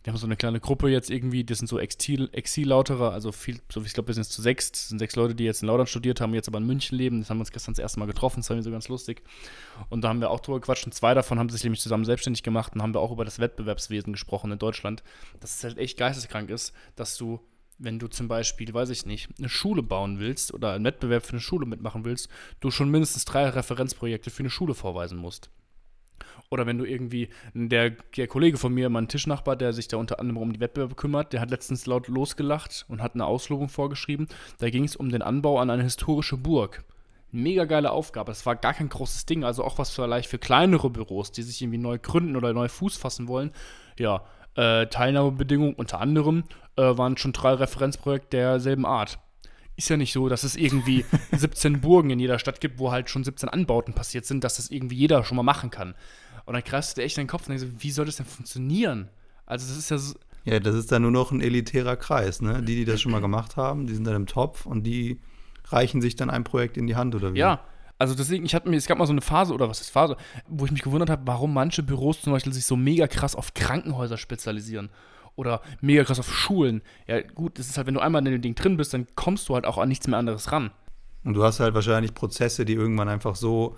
[0.06, 3.60] wir haben so eine kleine Gruppe jetzt irgendwie, das sind so Exil, Exillauterer, also viel,
[3.72, 5.68] so ich glaube, wir sind jetzt zu sechs, das sind sechs Leute, die jetzt in
[5.68, 8.00] Laudern studiert haben, jetzt aber in München leben, das haben wir uns gestern das erste
[8.00, 9.24] Mal getroffen, das war mir so ganz lustig.
[9.90, 12.44] Und da haben wir auch drüber gequatscht und zwei davon haben sich nämlich zusammen selbstständig
[12.44, 15.02] gemacht und haben wir auch über das Wettbewerbswesen gesprochen in Deutschland,
[15.40, 17.40] dass es halt echt geisteskrank ist, dass du
[17.78, 21.34] wenn du zum Beispiel, weiß ich nicht, eine Schule bauen willst oder einen Wettbewerb für
[21.34, 22.30] eine Schule mitmachen willst,
[22.62, 25.50] du schon mindestens drei Referenzprojekte für eine Schule vorweisen musst.
[26.50, 30.20] Oder wenn du irgendwie, der, der Kollege von mir, mein Tischnachbar, der sich da unter
[30.20, 34.28] anderem um die Wettbewerbe kümmert, der hat letztens laut losgelacht und hat eine Auslobung vorgeschrieben.
[34.60, 36.84] Da ging es um den Anbau an eine historische Burg.
[37.32, 38.32] Mega geile Aufgabe.
[38.32, 41.62] Das war gar kein großes Ding, also auch was vielleicht für kleinere Büros, die sich
[41.62, 43.52] irgendwie neu gründen oder neu Fuß fassen wollen.
[43.98, 44.24] Ja,
[44.56, 46.44] äh, Teilnahmebedingungen unter anderem
[46.78, 49.20] äh, waren schon drei Referenzprojekte derselben Art.
[49.78, 53.10] Ist ja nicht so, dass es irgendwie 17 Burgen in jeder Stadt gibt, wo halt
[53.10, 55.96] schon 17 Anbauten passiert sind, dass das irgendwie jeder schon mal machen kann.
[56.46, 59.10] Und dann kreist du dir echt deinen Kopf und denkst, wie soll das denn funktionieren?
[59.46, 60.16] Also, das ist ja so.
[60.46, 62.62] Ja, das ist dann nur noch ein elitärer Kreis, ne?
[62.62, 65.20] Die, die das schon mal gemacht haben, die sind dann im Topf und die
[65.66, 67.40] reichen sich dann ein Projekt in die Hand oder wie?
[67.40, 67.62] Ja,
[67.98, 70.18] also deswegen, ich hatte mir, es gab mal so eine Phase, oder was ist Phase,
[70.48, 73.54] wo ich mich gewundert habe, warum manche Büros zum Beispiel sich so mega krass auf
[73.54, 74.90] Krankenhäuser spezialisieren.
[75.36, 76.82] Oder mega krass auf Schulen.
[77.08, 79.50] Ja, gut, das ist halt, wenn du einmal in dem Ding drin bist, dann kommst
[79.50, 80.72] du halt auch an nichts mehr anderes ran.
[81.24, 83.76] Und du hast halt wahrscheinlich Prozesse, die irgendwann einfach so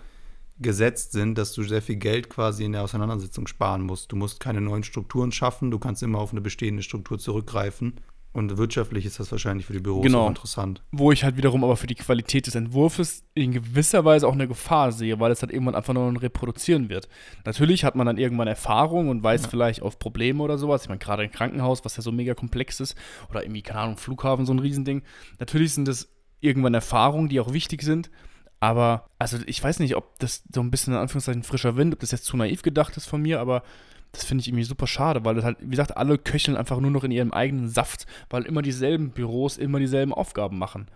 [0.60, 4.12] gesetzt sind, dass du sehr viel Geld quasi in der Auseinandersetzung sparen musst.
[4.12, 7.94] Du musst keine neuen Strukturen schaffen, du kannst immer auf eine bestehende Struktur zurückgreifen.
[8.34, 10.26] Und wirtschaftlich ist das wahrscheinlich für die Büros genau.
[10.26, 10.84] auch interessant.
[10.92, 14.48] Wo ich halt wiederum aber für die Qualität des Entwurfs in gewisser Weise auch eine
[14.48, 17.10] Gefahr sehe, weil es halt irgendwann einfach nur noch reproduzieren wird.
[17.46, 19.50] Natürlich hat man dann irgendwann Erfahrung und weiß ja.
[19.50, 20.84] vielleicht auf Probleme oder sowas.
[20.84, 22.96] Ich meine, gerade ein Krankenhaus, was ja so mega komplex ist,
[23.30, 25.02] oder irgendwie, keine Ahnung, Flughafen, so ein Riesending.
[25.40, 26.08] Natürlich sind das
[26.40, 28.12] irgendwann Erfahrungen, die auch wichtig sind.
[28.60, 32.00] Aber, also ich weiß nicht, ob das so ein bisschen in Anführungszeichen frischer Wind, ob
[32.00, 33.64] das jetzt zu naiv gedacht ist von mir, aber
[34.12, 36.92] das finde ich irgendwie super schade, weil das halt, wie gesagt, alle köcheln einfach nur
[36.92, 40.88] noch in ihrem eigenen Saft, weil immer dieselben Büros immer dieselben Aufgaben machen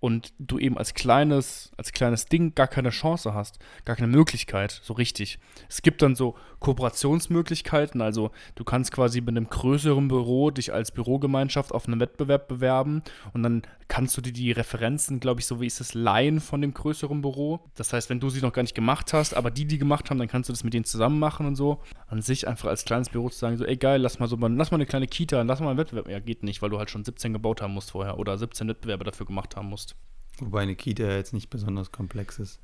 [0.00, 4.80] und du eben als kleines, als kleines Ding gar keine Chance hast, gar keine Möglichkeit,
[4.82, 5.38] so richtig.
[5.68, 10.92] Es gibt dann so Kooperationsmöglichkeiten, also du kannst quasi mit einem größeren Büro dich als
[10.92, 15.60] Bürogemeinschaft auf einen Wettbewerb bewerben und dann kannst du dir die Referenzen, glaube ich, so
[15.60, 17.60] wie ist es, leihen von dem größeren Büro.
[17.74, 20.18] Das heißt, wenn du sie noch gar nicht gemacht hast, aber die, die gemacht haben,
[20.18, 21.80] dann kannst du das mit denen zusammen machen und so.
[22.08, 24.70] An sich einfach als kleines Büro zu sagen, so, ey geil, lass mal so, lass
[24.70, 26.08] mal eine kleine Kita, lass mal einen Wettbewerb.
[26.08, 29.04] Ja, geht nicht, weil du halt schon 17 gebaut haben musst vorher oder 17 Wettbewerbe
[29.04, 29.95] dafür gemacht haben musst.
[30.38, 32.60] Wobei eine Kita jetzt nicht besonders komplex ist.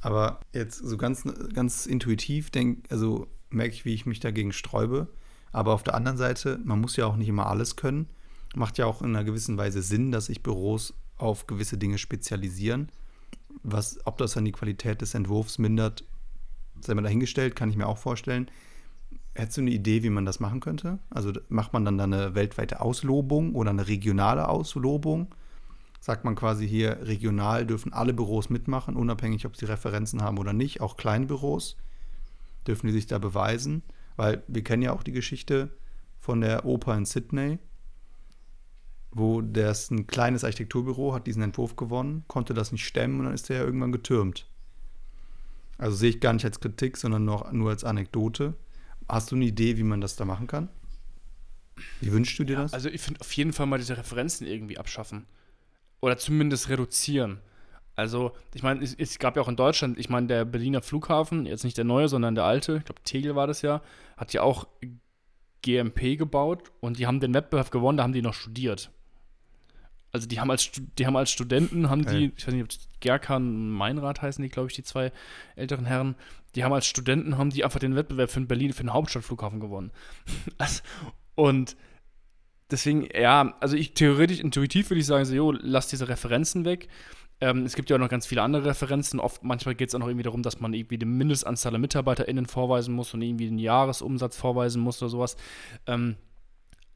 [0.00, 5.08] Aber jetzt so ganz, ganz intuitiv denk, also merke ich, wie ich mich dagegen sträube.
[5.52, 8.08] Aber auf der anderen Seite, man muss ja auch nicht immer alles können.
[8.54, 12.88] Macht ja auch in einer gewissen Weise Sinn, dass sich Büros auf gewisse Dinge spezialisieren.
[13.62, 16.04] Was, ob das dann die Qualität des Entwurfs mindert,
[16.80, 18.50] sei mal dahingestellt, kann ich mir auch vorstellen.
[19.34, 20.98] Hättest du eine Idee, wie man das machen könnte?
[21.10, 25.34] Also macht man dann da eine weltweite Auslobung oder eine regionale Auslobung?
[26.00, 30.52] Sagt man quasi hier, regional dürfen alle Büros mitmachen, unabhängig, ob sie Referenzen haben oder
[30.52, 31.76] nicht, auch Kleinbüros
[32.66, 33.82] dürfen die sich da beweisen,
[34.16, 35.70] weil wir kennen ja auch die Geschichte
[36.18, 37.58] von der Oper in Sydney,
[39.12, 43.34] wo das ein kleines Architekturbüro hat diesen Entwurf gewonnen, konnte das nicht stemmen und dann
[43.34, 44.46] ist der ja irgendwann getürmt.
[45.78, 48.54] Also sehe ich gar nicht als Kritik, sondern noch, nur als Anekdote.
[49.08, 50.68] Hast du eine Idee, wie man das da machen kann?
[52.00, 52.74] Wie wünschst du dir ja, das?
[52.74, 55.24] Also ich finde auf jeden Fall mal diese Referenzen irgendwie abschaffen.
[56.00, 57.40] Oder zumindest reduzieren.
[57.96, 61.44] Also, ich meine, es, es, gab ja auch in Deutschland, ich meine, der Berliner Flughafen,
[61.44, 63.82] jetzt nicht der neue, sondern der alte, ich glaube, Tegel war das ja,
[64.16, 64.66] hat ja auch
[65.62, 68.90] GMP gebaut und die haben den Wettbewerb gewonnen, da haben die noch studiert.
[70.12, 73.46] Also die haben als, die haben als Studenten, haben die, ich weiß nicht, ob Gerkan
[73.46, 75.12] und Meinrad heißen die, glaube ich, die zwei
[75.54, 76.16] älteren Herren,
[76.54, 79.60] die haben als Studenten, haben die einfach den Wettbewerb für den Berlin, für den Hauptstadtflughafen
[79.60, 79.92] gewonnen.
[80.58, 80.82] also,
[81.36, 81.76] und
[82.70, 86.88] deswegen, ja, also ich theoretisch, intuitiv würde ich sagen, so, jo, lass diese Referenzen weg.
[87.40, 89.18] Ähm, es gibt ja auch noch ganz viele andere Referenzen.
[89.18, 92.46] Oft, manchmal geht es auch noch irgendwie darum, dass man irgendwie die Mindestanzahl der MitarbeiterInnen
[92.46, 95.36] vorweisen muss und irgendwie den Jahresumsatz vorweisen muss oder sowas.
[95.86, 96.16] Ähm,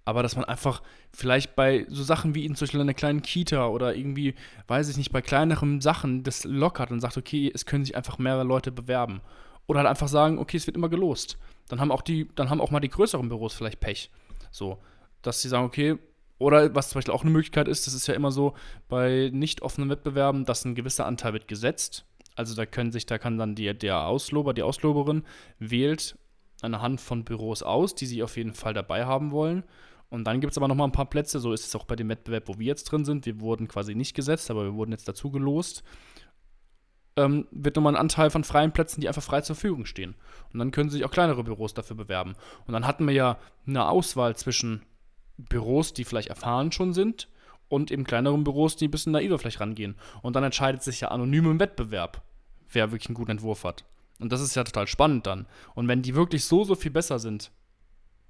[0.05, 0.83] aber dass man einfach
[1.15, 4.35] vielleicht bei so Sachen wie in zum Beispiel einer kleinen Kita oder irgendwie,
[4.67, 8.19] weiß ich nicht, bei kleineren Sachen das lockert und sagt, okay, es können sich einfach
[8.19, 9.23] mehrere Leute bewerben.
[9.67, 11.39] Oder halt einfach sagen, okay, es wird immer gelost.
[11.69, 14.11] Dann haben auch die, dann haben auch mal die größeren Büros vielleicht Pech.
[14.51, 14.79] So,
[15.27, 15.99] dass sie sagen, okay,
[16.39, 18.55] oder was zum Beispiel auch eine Möglichkeit ist, das ist ja immer so
[18.89, 22.07] bei nicht offenen Wettbewerben, dass ein gewisser Anteil wird gesetzt.
[22.37, 25.25] Also da können sich, da kann dann die, der Auslober, die Ausloberin
[25.59, 26.19] wählt
[26.63, 29.65] eine Hand von Büros aus, die sie auf jeden Fall dabei haben wollen.
[30.09, 31.97] Und dann gibt es aber noch mal ein paar Plätze, so ist es auch bei
[31.97, 33.27] dem Wettbewerb, wo wir jetzt drin sind.
[33.27, 35.83] Wir wurden quasi nicht gesetzt, aber wir wurden jetzt dazu gelost.
[37.17, 40.15] Ähm, wird nochmal ein Anteil von freien Plätzen, die einfach frei zur Verfügung stehen.
[40.53, 42.35] Und dann können sich auch kleinere Büros dafür bewerben.
[42.67, 44.83] Und dann hatten wir ja eine Auswahl zwischen
[45.37, 47.29] Büros, die vielleicht erfahren schon sind,
[47.69, 49.97] und eben kleineren Büros, die ein bisschen naiver vielleicht rangehen.
[50.23, 52.23] Und dann entscheidet sich ja anonym im Wettbewerb,
[52.71, 53.85] wer wirklich einen guten Entwurf hat.
[54.21, 55.47] Und das ist ja total spannend dann.
[55.75, 57.51] Und wenn die wirklich so, so viel besser sind,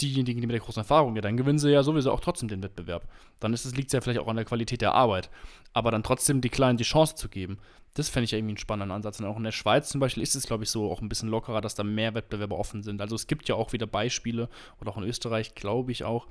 [0.00, 2.62] diejenigen, die mit der großen Erfahrung, ja, dann gewinnen sie ja sowieso auch trotzdem den
[2.62, 3.08] Wettbewerb.
[3.40, 5.30] Dann liegt es ja vielleicht auch an der Qualität der Arbeit.
[5.72, 7.58] Aber dann trotzdem die Kleinen die Chance zu geben,
[7.94, 9.20] das fände ich ja irgendwie einen spannenden Ansatz.
[9.20, 11.28] Und auch in der Schweiz zum Beispiel ist es, glaube ich, so auch ein bisschen
[11.28, 13.00] lockerer, dass da mehr Wettbewerber offen sind.
[13.00, 14.48] Also es gibt ja auch wieder Beispiele,
[14.80, 16.26] oder auch in Österreich, glaube ich auch.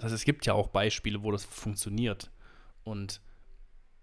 [0.00, 2.30] Das heißt, es gibt ja auch Beispiele, wo das funktioniert.
[2.84, 3.20] Und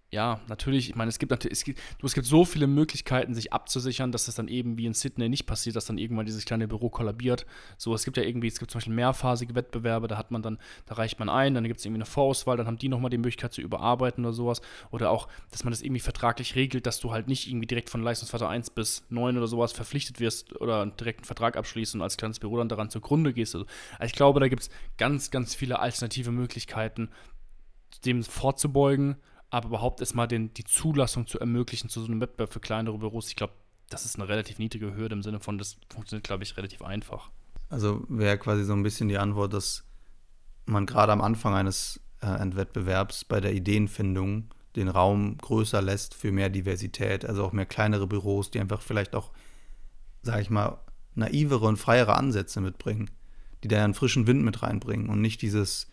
[0.09, 3.51] ja, natürlich, ich meine, es gibt natürlich, es gibt, es gibt so viele Möglichkeiten, sich
[3.51, 6.65] abzusichern, dass es dann eben wie in Sydney nicht passiert, dass dann irgendwann dieses kleine
[6.69, 7.45] Büro kollabiert.
[7.77, 10.59] So, es gibt ja irgendwie, es gibt zum Beispiel mehrphasige Wettbewerbe, da hat man dann,
[10.85, 13.17] da reicht man ein, dann gibt es irgendwie eine Vorauswahl, dann haben die nochmal die
[13.17, 14.61] Möglichkeit zu überarbeiten oder sowas.
[14.91, 18.01] Oder auch, dass man das irgendwie vertraglich regelt, dass du halt nicht irgendwie direkt von
[18.01, 22.15] Leistungsvater 1 bis 9 oder sowas verpflichtet wirst oder direkt einen Vertrag abschließen und als
[22.15, 23.55] kleines Büro dann daran zugrunde gehst.
[23.55, 23.67] Also,
[24.01, 27.09] ich glaube, da gibt es ganz, ganz viele alternative Möglichkeiten,
[28.05, 29.17] dem vorzubeugen
[29.49, 33.35] aber überhaupt erstmal die Zulassung zu ermöglichen zu so einem Wettbewerb für kleinere Büros, ich
[33.35, 33.53] glaube,
[33.89, 37.29] das ist eine relativ niedrige Hürde im Sinne von, das funktioniert, glaube ich, relativ einfach.
[37.69, 39.83] Also wäre quasi so ein bisschen die Antwort, dass
[40.65, 46.31] man gerade am Anfang eines äh, Wettbewerbs bei der Ideenfindung den Raum größer lässt für
[46.31, 49.31] mehr Diversität, also auch mehr kleinere Büros, die einfach vielleicht auch,
[50.21, 50.79] sage ich mal,
[51.15, 53.09] naivere und freiere Ansätze mitbringen,
[53.63, 55.87] die da einen frischen Wind mit reinbringen und nicht dieses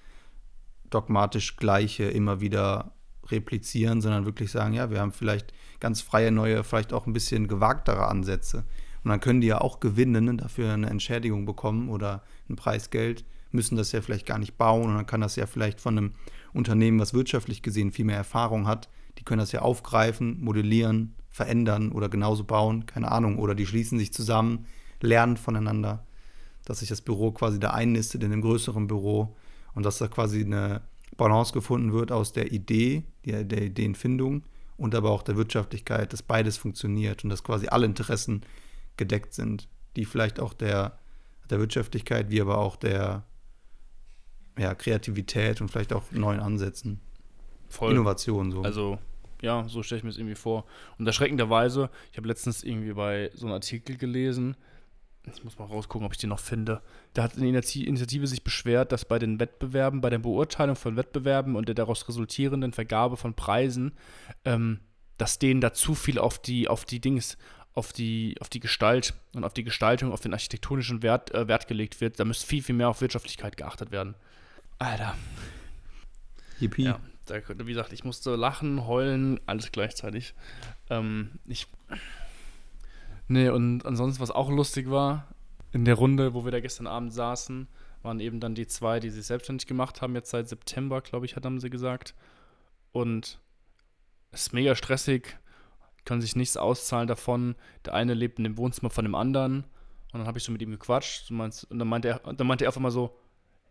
[0.90, 2.92] dogmatisch Gleiche immer wieder
[3.30, 7.48] replizieren, sondern wirklich sagen, ja, wir haben vielleicht ganz freie, neue, vielleicht auch ein bisschen
[7.48, 8.64] gewagtere Ansätze.
[9.02, 13.76] Und dann können die ja auch gewinnen, dafür eine Entschädigung bekommen oder ein Preisgeld, müssen
[13.76, 16.12] das ja vielleicht gar nicht bauen und dann kann das ja vielleicht von einem
[16.52, 21.92] Unternehmen, was wirtschaftlich gesehen viel mehr Erfahrung hat, die können das ja aufgreifen, modellieren, verändern
[21.92, 24.66] oder genauso bauen, keine Ahnung, oder die schließen sich zusammen,
[25.00, 26.04] lernen voneinander,
[26.64, 29.36] dass sich das Büro quasi da einnistet in einem größeren Büro
[29.74, 30.82] und dass da quasi eine
[31.16, 34.44] Balance gefunden wird aus der Idee, der, der Ideenfindung
[34.76, 38.42] und aber auch der Wirtschaftlichkeit, dass beides funktioniert und dass quasi alle Interessen
[38.96, 40.98] gedeckt sind, die vielleicht auch der,
[41.50, 43.24] der Wirtschaftlichkeit, wie aber auch der
[44.58, 47.00] ja, Kreativität und vielleicht auch neuen Ansätzen.
[47.68, 47.92] Voll.
[47.92, 48.62] Innovation so.
[48.62, 48.98] Also,
[49.42, 50.64] ja, so stelle ich mir das irgendwie vor.
[50.98, 54.56] Und erschreckenderweise, ich habe letztens irgendwie bei so einem Artikel gelesen,
[55.32, 56.82] ich muss mal rausgucken, ob ich den noch finde.
[57.14, 61.56] Da hat eine Initiative sich beschwert, dass bei den Wettbewerben, bei der Beurteilung von Wettbewerben
[61.56, 63.92] und der daraus resultierenden Vergabe von Preisen,
[64.44, 64.80] ähm,
[65.16, 67.38] dass denen da zu viel auf die, auf die Dings,
[67.72, 71.68] auf die, auf die Gestalt und auf die Gestaltung, auf den architektonischen Wert, äh, Wert
[71.68, 72.20] gelegt wird.
[72.20, 74.14] Da müsste viel, viel mehr auf Wirtschaftlichkeit geachtet werden.
[74.78, 75.16] Alter.
[76.60, 76.84] Yippie.
[76.84, 80.34] Ja, da, wie gesagt, ich musste lachen, heulen, alles gleichzeitig.
[80.90, 81.66] Ähm, ich
[83.28, 85.28] Nee, und ansonsten, was auch lustig war,
[85.72, 87.68] in der Runde, wo wir da gestern Abend saßen,
[88.02, 91.36] waren eben dann die zwei, die sich selbstständig gemacht haben, jetzt seit September, glaube ich,
[91.36, 92.14] haben sie gesagt.
[92.92, 93.40] Und
[94.30, 95.38] es ist mega stressig,
[96.04, 97.56] können sich nichts auszahlen davon.
[97.86, 99.64] Der eine lebt in dem Wohnzimmer von dem anderen.
[100.12, 101.30] Und dann habe ich so mit ihm gequatscht.
[101.30, 103.16] Und dann meinte er, dann meinte er einfach mal so,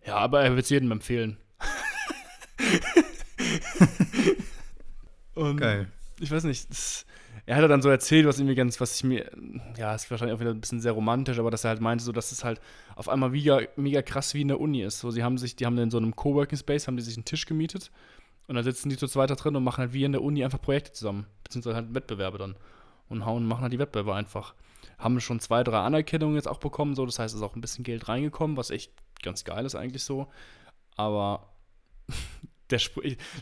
[0.05, 1.37] ja, aber er wird es jedem empfehlen.
[5.35, 5.91] und Geil.
[6.19, 7.05] Ich weiß nicht, das,
[7.45, 9.29] er hat dann so erzählt, was irgendwie ganz, was ich mir,
[9.77, 12.11] ja, ist wahrscheinlich auch wieder ein bisschen sehr romantisch, aber dass er halt meinte, so,
[12.11, 12.61] dass es halt
[12.95, 14.99] auf einmal mega, mega krass wie in der Uni ist.
[14.99, 17.25] So, sie haben sich, die haben in so einem Coworking Space, haben die sich einen
[17.25, 17.91] Tisch gemietet
[18.47, 20.43] und dann sitzen die zu zweit da drin und machen halt wie in der Uni
[20.43, 22.55] einfach Projekte zusammen, beziehungsweise halt Wettbewerbe dann
[23.09, 24.53] und hauen, machen halt die Wettbewerbe einfach.
[24.97, 27.61] Haben schon zwei, drei Anerkennungen jetzt auch bekommen, so, das heißt, es ist auch ein
[27.61, 30.27] bisschen Geld reingekommen, was echt ganz geil ist eigentlich so.
[30.95, 31.49] Aber
[32.69, 32.79] der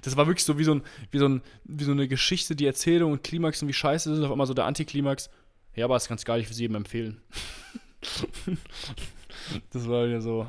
[0.01, 0.81] das war wirklich so wie so, ein,
[1.11, 4.19] wie, so ein, wie so eine Geschichte, die Erzählung und Klimax und wie scheiße ist,
[4.19, 5.29] auf einmal so der Antiklimax.
[5.75, 7.21] Ja, aber es ganz geil, ich würde es jedem empfehlen.
[9.71, 10.47] das war ja so.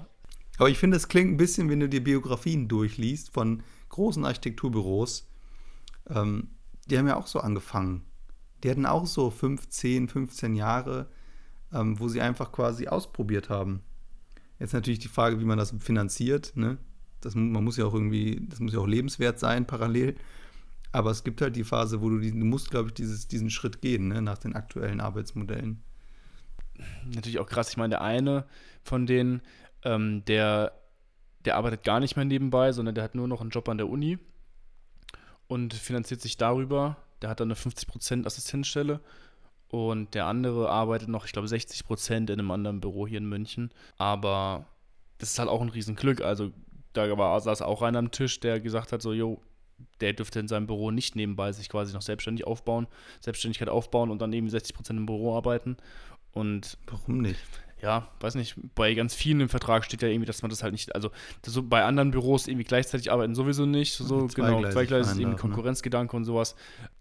[0.59, 5.29] Aber ich finde, es klingt ein bisschen, wenn du dir Biografien durchliest von großen Architekturbüros.
[6.09, 6.49] Ähm,
[6.87, 8.05] die haben ja auch so angefangen.
[8.63, 11.09] Die hatten auch so 15, 15 Jahre,
[11.73, 13.83] ähm, wo sie einfach quasi ausprobiert haben.
[14.59, 16.53] Jetzt natürlich die Frage, wie man das finanziert.
[16.55, 16.79] Ne?
[17.25, 20.17] Das, man muss ja auch irgendwie, das muss ja auch lebenswert sein, parallel.
[20.93, 23.81] Aber es gibt halt die Phase, wo du, du musst, glaube ich, dieses, diesen Schritt
[23.81, 25.83] gehen, ne, nach den aktuellen Arbeitsmodellen.
[27.05, 27.71] natürlich auch krass.
[27.71, 28.45] Ich meine, der eine
[28.83, 29.41] von denen,
[29.85, 30.73] ähm, der,
[31.45, 33.89] der arbeitet gar nicht mehr nebenbei, sondern der hat nur noch einen Job an der
[33.89, 34.19] Uni
[35.47, 36.97] und finanziert sich darüber.
[37.23, 39.01] Der hat dann eine 50% Assistenzstelle
[39.69, 43.71] und der andere arbeitet noch, ich glaube, 60% in einem anderen Büro hier in München.
[43.97, 44.67] Aber
[45.17, 46.21] das ist halt auch ein Riesenglück.
[46.21, 46.53] Also
[46.92, 49.40] da war, saß auch einer am Tisch, der gesagt hat, so, jo,
[50.00, 52.87] der dürfte in seinem Büro nicht nebenbei sich quasi noch selbstständig aufbauen,
[53.20, 55.76] Selbstständigkeit aufbauen und dann eben 60% im Büro arbeiten.
[56.33, 57.38] Und warum nicht?
[57.83, 60.72] ja, weiß nicht, bei ganz vielen im Vertrag steht ja irgendwie, dass man das halt
[60.72, 61.11] nicht, also
[61.44, 65.37] so bei anderen Büros irgendwie gleichzeitig arbeiten sowieso nicht, so, so genau, zweigleisig ist eben
[65.37, 66.55] Konkurrenzgedanke und sowas.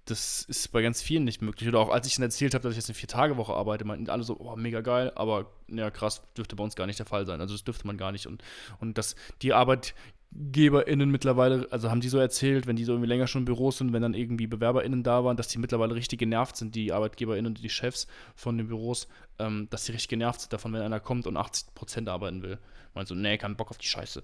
[0.06, 1.70] Das ist bei ganz vielen nicht möglich.
[1.70, 4.24] Oder auch als ich dann erzählt habe, dass ich jetzt eine Vier-Tage-Woche arbeite, meinten alle
[4.24, 7.40] so, oh, mega geil, aber ja, krass, dürfte bei uns gar nicht der Fall sein.
[7.40, 8.28] Also das dürfte man gar nicht.
[8.28, 8.44] Und,
[8.80, 9.94] und dass die Arbeit
[10.34, 13.72] ArbeitgeberInnen mittlerweile, also haben die so erzählt, wenn die so irgendwie länger schon im Büro
[13.72, 17.48] sind, wenn dann irgendwie BewerberInnen da waren, dass die mittlerweile richtig genervt sind, die ArbeitgeberInnen
[17.48, 19.08] und die Chefs von den Büros,
[19.40, 22.60] ähm, dass die richtig genervt sind davon, wenn einer kommt und 80% arbeiten will.
[22.94, 24.24] Man so, nee, kein Bock auf die Scheiße.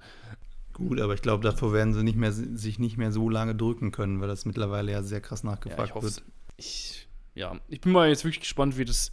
[0.78, 3.92] Gut, aber ich glaube, davor werden sie nicht mehr, sich nicht mehr so lange drücken
[3.92, 6.22] können, weil das mittlerweile ja sehr krass nachgefragt ja, wird.
[6.56, 9.12] Ich, ja, ich bin mal jetzt wirklich gespannt, wie das,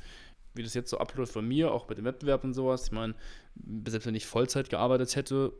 [0.53, 2.85] wie das jetzt so abläuft bei mir, auch bei dem Wettbewerb und sowas.
[2.85, 3.14] Ich meine,
[3.88, 5.55] selbst wenn ich Vollzeit gearbeitet hätte,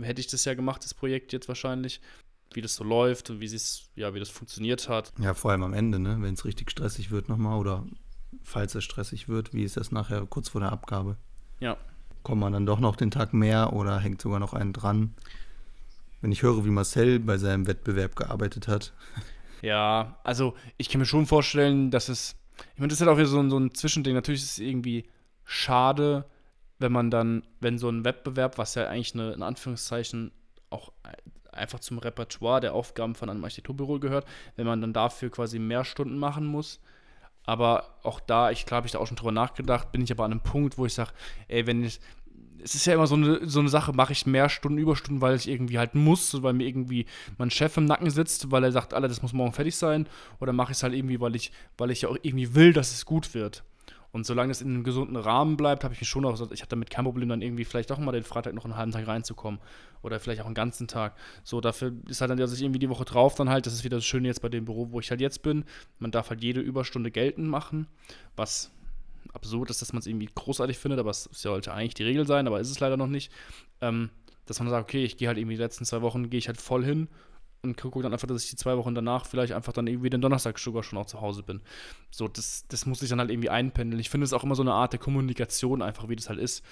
[0.00, 2.00] hätte ich das ja gemacht, das Projekt jetzt wahrscheinlich,
[2.52, 5.12] wie das so läuft und wie es, ja, wie das funktioniert hat.
[5.20, 6.16] Ja, vor allem am Ende, ne?
[6.18, 7.86] Wenn es richtig stressig wird nochmal oder
[8.42, 11.16] falls es stressig wird, wie ist das nachher kurz vor der Abgabe?
[11.60, 11.76] Ja.
[12.24, 15.14] Kommt man dann doch noch den Tag mehr oder hängt sogar noch einen dran?
[16.22, 18.94] Wenn ich höre, wie Marcel bei seinem Wettbewerb gearbeitet hat.
[19.60, 22.36] Ja, also ich kann mir schon vorstellen, dass es.
[22.74, 24.14] Ich meine, das ist halt auch wieder so ein, so ein Zwischending.
[24.14, 25.04] Natürlich ist es irgendwie
[25.44, 26.24] schade,
[26.78, 30.32] wenn man dann, wenn so ein Wettbewerb, was ja eigentlich eine, in Anführungszeichen
[30.70, 30.92] auch
[31.52, 35.84] einfach zum Repertoire der Aufgaben von einem Architekturbüro gehört, wenn man dann dafür quasi mehr
[35.84, 36.80] Stunden machen muss.
[37.46, 40.32] Aber auch da, ich glaube, ich da auch schon drüber nachgedacht, bin ich aber an
[40.32, 41.10] einem Punkt, wo ich sage,
[41.48, 42.00] ey, wenn ich,
[42.62, 45.36] es ist ja immer so eine, so eine Sache, mache ich mehr Stunden, Überstunden, weil
[45.36, 47.04] ich irgendwie halt muss, weil mir irgendwie
[47.36, 50.08] mein Chef im Nacken sitzt, weil er sagt, Alter, das muss morgen fertig sein,
[50.40, 52.92] oder mache ich es halt irgendwie, weil ich, weil ich ja auch irgendwie will, dass
[52.92, 53.62] es gut wird.
[54.14, 56.68] Und solange es in einem gesunden Rahmen bleibt, habe ich mich schon auch ich habe
[56.68, 59.58] damit kein Problem, dann irgendwie vielleicht auch mal den Freitag noch einen halben Tag reinzukommen.
[60.02, 61.16] Oder vielleicht auch einen ganzen Tag.
[61.42, 63.82] So, dafür ist halt dann, dass ich irgendwie die Woche drauf dann halt, das ist
[63.82, 65.64] wieder das Schöne jetzt bei dem Büro, wo ich halt jetzt bin.
[65.98, 67.88] Man darf halt jede Überstunde geltend machen,
[68.36, 68.70] was
[69.32, 72.46] absurd ist, dass man es irgendwie großartig findet, aber es sollte eigentlich die Regel sein,
[72.46, 73.32] aber ist es leider noch nicht.
[73.80, 74.10] Ähm,
[74.46, 76.60] dass man sagt, okay, ich gehe halt irgendwie die letzten zwei Wochen, gehe ich halt
[76.60, 77.08] voll hin
[77.64, 80.20] und gucke dann einfach, dass ich die zwei Wochen danach vielleicht einfach dann irgendwie den
[80.20, 81.60] Donnerstag sogar schon auch zu Hause bin.
[82.10, 84.00] So, das, das muss ich dann halt irgendwie einpendeln.
[84.00, 86.64] Ich finde es auch immer so eine Art der Kommunikation, einfach wie das halt ist.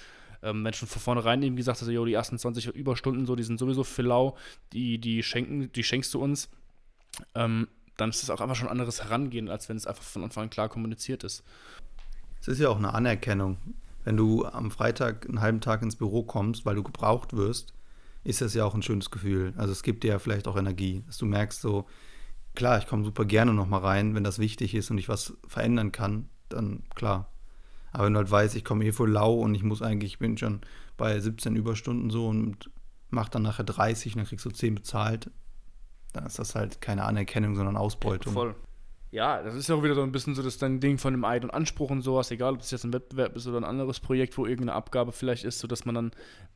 [0.42, 3.44] Ähm, wenn schon von vornherein eben gesagt hast, jo, die ersten 20 Überstunden, so, die
[3.44, 4.36] sind sowieso für lau,
[4.72, 6.50] die, die schenken, die schenkst du uns,
[7.34, 10.24] ähm, dann ist es auch einfach schon ein anderes Herangehen, als wenn es einfach von
[10.24, 11.44] Anfang an klar kommuniziert ist.
[12.40, 13.56] Es ist ja auch eine Anerkennung.
[14.04, 17.72] Wenn du am Freitag einen halben Tag ins Büro kommst, weil du gebraucht wirst,
[18.24, 19.52] ist das ja auch ein schönes Gefühl.
[19.56, 21.86] Also es gibt dir ja vielleicht auch Energie, dass du merkst so,
[22.54, 25.92] klar, ich komme super gerne nochmal rein, wenn das wichtig ist und ich was verändern
[25.92, 27.30] kann, dann klar.
[27.90, 30.18] Aber wenn du halt weißt, ich komme hier voll lau und ich muss eigentlich, ich
[30.18, 30.60] bin schon
[30.96, 32.70] bei 17 Überstunden so und
[33.10, 35.30] mach dann nachher 30 und dann kriegst du 10 bezahlt,
[36.12, 38.32] dann ist das halt keine Anerkennung, sondern Ausbeutung.
[38.32, 38.54] Voll.
[39.12, 41.50] Ja, das ist auch wieder so ein bisschen so das dein Ding von dem und
[41.50, 44.46] Anspruch und sowas, egal ob es jetzt ein Wettbewerb ist oder ein anderes Projekt, wo
[44.46, 46.10] irgendeine Abgabe vielleicht ist, sodass man dann,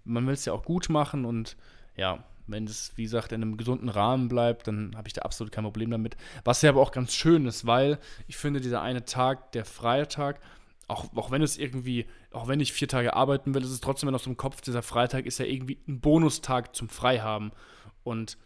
[0.04, 1.54] man will es ja auch gut machen und
[1.96, 5.52] ja, wenn es, wie gesagt, in einem gesunden Rahmen bleibt, dann habe ich da absolut
[5.52, 6.16] kein Problem damit.
[6.44, 10.40] Was ja aber auch ganz schön ist, weil ich finde, dieser eine Tag, der Freitag,
[10.88, 14.10] auch, auch wenn es irgendwie, auch wenn ich vier Tage arbeiten will, ist es trotzdem
[14.10, 17.52] noch so im Kopf, dieser Freitag ist ja irgendwie ein Bonustag zum Freihaben.
[18.02, 18.38] Und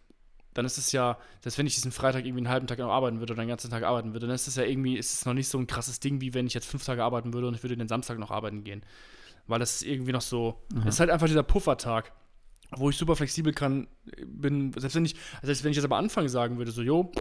[0.54, 3.20] dann ist es ja, dass wenn ich diesen Freitag irgendwie einen halben Tag noch arbeiten
[3.20, 5.34] würde oder einen ganzen Tag arbeiten würde, dann ist es ja irgendwie, ist es noch
[5.34, 7.62] nicht so ein krasses Ding, wie wenn ich jetzt fünf Tage arbeiten würde und ich
[7.62, 8.82] würde den Samstag noch arbeiten gehen.
[9.46, 10.88] Weil das ist irgendwie noch so, es mhm.
[10.88, 12.12] ist halt einfach dieser Puffertag,
[12.76, 13.88] wo ich super flexibel kann,
[14.26, 17.12] bin, selbst wenn ich, selbst wenn ich jetzt aber Anfang sagen würde, so, jo,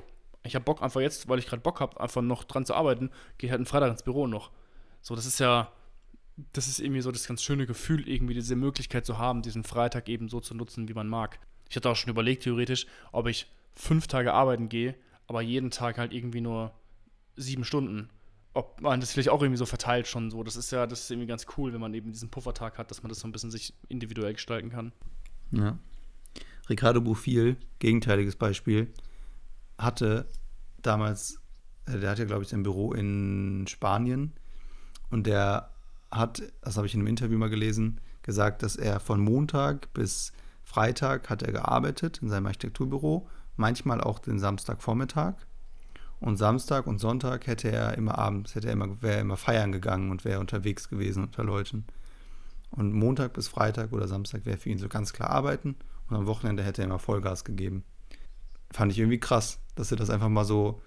[0.44, 3.10] ich habe Bock einfach jetzt, weil ich gerade Bock habe, einfach noch dran zu arbeiten,
[3.38, 4.52] gehe halt einen Freitag ins Büro noch.
[5.02, 5.72] So, das ist ja,
[6.54, 10.08] das ist irgendwie so das ganz schöne Gefühl, irgendwie diese Möglichkeit zu haben, diesen Freitag
[10.08, 11.39] eben so zu nutzen, wie man mag.
[11.69, 14.95] Ich hatte auch schon überlegt, theoretisch, ob ich fünf Tage arbeiten gehe,
[15.27, 16.73] aber jeden Tag halt irgendwie nur
[17.36, 18.10] sieben Stunden.
[18.53, 20.43] Ob man das vielleicht auch irgendwie so verteilt schon so.
[20.43, 23.03] Das ist ja, das ist irgendwie ganz cool, wenn man eben diesen Puffertag hat, dass
[23.03, 24.91] man das so ein bisschen sich individuell gestalten kann.
[25.51, 25.77] Ja.
[26.67, 28.91] Ricardo Boufil, gegenteiliges Beispiel,
[29.77, 30.27] hatte
[30.82, 31.39] damals,
[31.86, 34.34] äh, der hat ja, glaube ich, sein Büro in Spanien
[35.10, 35.71] und der
[36.12, 40.34] hat, das habe ich in einem Interview mal gelesen, gesagt, dass er von Montag bis
[40.69, 43.27] Freitag hat er gearbeitet in seinem Architekturbüro,
[43.58, 45.34] manchmal auch den Samstagvormittag.
[46.19, 49.71] Und Samstag und Sonntag hätte er immer abends, hätte er immer, wäre er immer feiern
[49.71, 51.86] gegangen und wäre unterwegs gewesen unter Leuten.
[52.69, 55.75] Und Montag bis Freitag oder Samstag wäre für ihn so ganz klar arbeiten
[56.08, 57.84] und am Wochenende hätte er immer Vollgas gegeben.
[58.69, 60.84] Fand ich irgendwie krass, dass er das einfach mal so.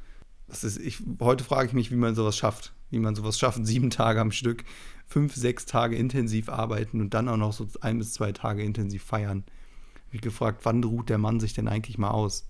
[0.47, 2.73] Das ist, ich, heute frage ich mich, wie man sowas schafft.
[2.90, 4.62] Wie man sowas schafft, sieben Tage am Stück,
[5.09, 9.03] fünf, sechs Tage intensiv arbeiten und dann auch noch so ein bis zwei Tage intensiv
[9.03, 9.42] feiern.
[10.12, 12.46] Habe gefragt, wann ruht der Mann sich denn eigentlich mal aus?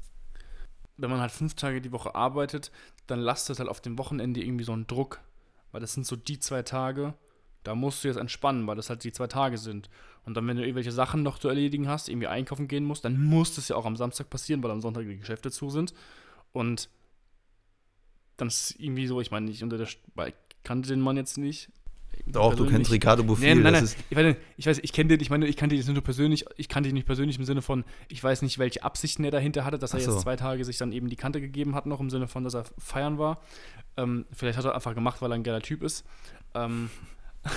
[0.96, 2.72] Wenn man halt fünf Tage die Woche arbeitet,
[3.06, 5.20] dann lastet halt auf dem Wochenende irgendwie so einen Druck.
[5.70, 7.14] Weil das sind so die zwei Tage,
[7.62, 9.88] da musst du jetzt entspannen, weil das halt die zwei Tage sind.
[10.24, 13.22] Und dann, wenn du irgendwelche Sachen noch zu erledigen hast, irgendwie einkaufen gehen musst, dann
[13.22, 15.94] muss das ja auch am Samstag passieren, weil am Sonntag die Geschäfte zu sind.
[16.52, 16.88] Und
[18.36, 21.70] dann ist irgendwie so, ich meine, ich unter der, ich kannte den Mann jetzt nicht.
[22.26, 23.54] Doch, du kennst Ricardo Buffil.
[23.54, 25.88] Nee, nein, nein, ich weiß, ich weiß, ich kenne den, ich meine, ich kannte nicht
[25.88, 29.24] nur persönlich, ich kannte ihn nicht persönlich im Sinne von, ich weiß nicht, welche Absichten
[29.24, 30.12] er dahinter hatte, dass er so.
[30.12, 32.54] jetzt zwei Tage sich dann eben die Kante gegeben hat, noch im Sinne von, dass
[32.54, 33.40] er feiern war.
[33.96, 36.04] Ähm, vielleicht hat er einfach gemacht, weil er ein geiler Typ ist.
[36.54, 36.90] Ähm,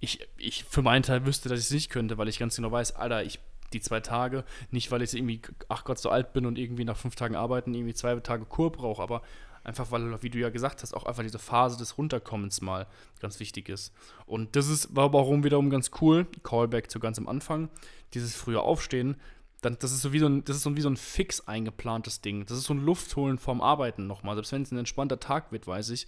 [0.00, 2.72] ich, ich für meinen Teil wüsste, dass ich es nicht könnte, weil ich ganz genau
[2.72, 3.38] weiß, Alter, ich
[3.72, 6.96] die zwei Tage, nicht weil ich irgendwie, ach Gott, so alt bin und irgendwie nach
[6.96, 9.22] fünf Tagen arbeiten irgendwie zwei Tage Kur brauche, aber
[9.64, 12.86] einfach weil, wie du ja gesagt hast, auch einfach diese Phase des Runterkommens mal
[13.20, 13.92] ganz wichtig ist.
[14.26, 17.70] Und das ist, war warum wiederum ganz cool, Callback zu ganz am Anfang,
[18.12, 19.16] dieses frühe Aufstehen,
[19.62, 22.20] dann, das ist so wie so ein, das ist so wie so ein fix eingeplantes
[22.20, 22.44] Ding.
[22.44, 24.34] Das ist so ein Luftholen vorm Arbeiten nochmal.
[24.34, 26.06] Selbst wenn es ein entspannter Tag wird, weiß ich,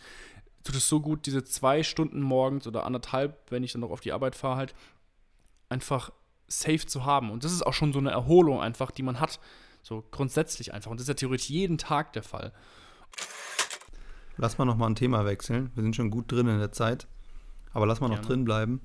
[0.63, 4.01] tut es so gut, diese zwei Stunden morgens oder anderthalb, wenn ich dann noch auf
[4.01, 4.75] die Arbeit fahre, halt
[5.69, 6.13] einfach
[6.49, 7.31] safe zu haben.
[7.31, 9.41] Und das ist auch schon so eine Erholung einfach, die man hat.
[9.83, 10.91] So grundsätzlich einfach.
[10.91, 12.53] Und das ist ja theoretisch jeden Tag der Fall.
[14.37, 15.71] Lass mal noch mal ein Thema wechseln.
[15.75, 17.07] Wir sind schon gut drin in der Zeit.
[17.73, 18.81] Aber lass mal noch drin bleiben.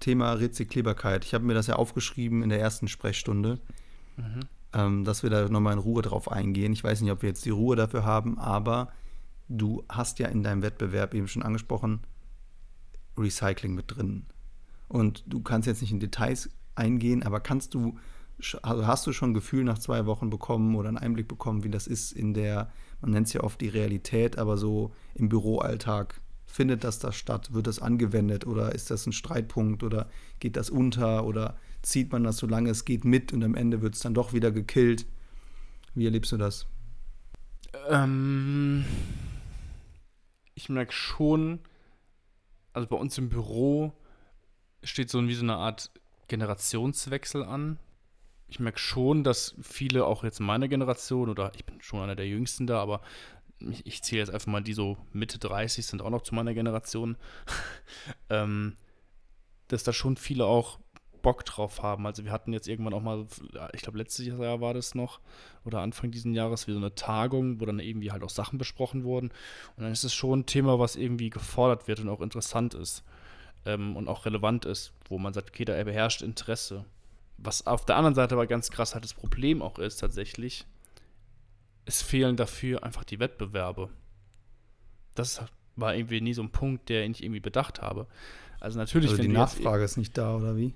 [0.00, 1.24] Thema Rezyklierbarkeit.
[1.24, 3.60] Ich habe mir das ja aufgeschrieben in der ersten Sprechstunde,
[4.16, 4.40] mhm.
[4.72, 6.72] ähm, dass wir da nochmal in Ruhe drauf eingehen.
[6.72, 8.92] Ich weiß nicht, ob wir jetzt die Ruhe dafür haben, aber
[9.48, 12.00] du hast ja in deinem Wettbewerb eben schon angesprochen,
[13.16, 14.26] Recycling mit drin.
[14.88, 17.98] Und du kannst jetzt nicht in Details eingehen, aber kannst du,
[18.62, 21.70] also hast du schon ein Gefühl nach zwei Wochen bekommen oder einen Einblick bekommen, wie
[21.70, 22.70] das ist in der,
[23.00, 26.20] man nennt es ja oft die Realität, aber so im Büroalltag?
[26.46, 27.52] Findet das da statt?
[27.52, 30.08] Wird das angewendet oder ist das ein Streitpunkt oder
[30.40, 33.94] geht das unter oder zieht man das, solange es geht, mit und am Ende wird
[33.94, 35.04] es dann doch wieder gekillt?
[35.94, 36.66] Wie erlebst du das?
[37.88, 38.84] Ähm,
[40.54, 41.60] ich merke schon,
[42.72, 43.92] also bei uns im Büro
[44.82, 45.90] steht so wie so eine Art
[46.28, 47.78] Generationswechsel an.
[48.48, 52.26] Ich merke schon, dass viele auch jetzt meine Generation oder ich bin schon einer der
[52.26, 53.00] Jüngsten da, aber
[53.60, 56.54] ich, ich zähle jetzt einfach mal die so Mitte 30 sind auch noch zu meiner
[56.54, 57.16] Generation,
[58.30, 58.76] ähm,
[59.68, 60.78] dass da schon viele auch
[61.22, 62.06] Bock drauf haben.
[62.06, 63.26] Also wir hatten jetzt irgendwann auch mal,
[63.72, 65.20] ich glaube letztes Jahr war das noch,
[65.64, 69.04] oder Anfang dieses Jahres, wie so eine Tagung, wo dann irgendwie halt auch Sachen besprochen
[69.04, 69.28] wurden.
[69.76, 73.04] Und dann ist es schon ein Thema, was irgendwie gefordert wird und auch interessant ist
[73.66, 76.84] ähm, und auch relevant ist, wo man sagt, okay, da beherrscht Interesse.
[77.38, 80.66] Was auf der anderen Seite aber ganz krass halt das Problem auch ist tatsächlich,
[81.84, 83.90] es fehlen dafür einfach die Wettbewerbe.
[85.14, 85.40] Das
[85.76, 88.06] war irgendwie nie so ein Punkt, der ich irgendwie bedacht habe.
[88.60, 89.10] Also natürlich.
[89.10, 90.74] Also die Nachfrage ist nicht da, oder wie?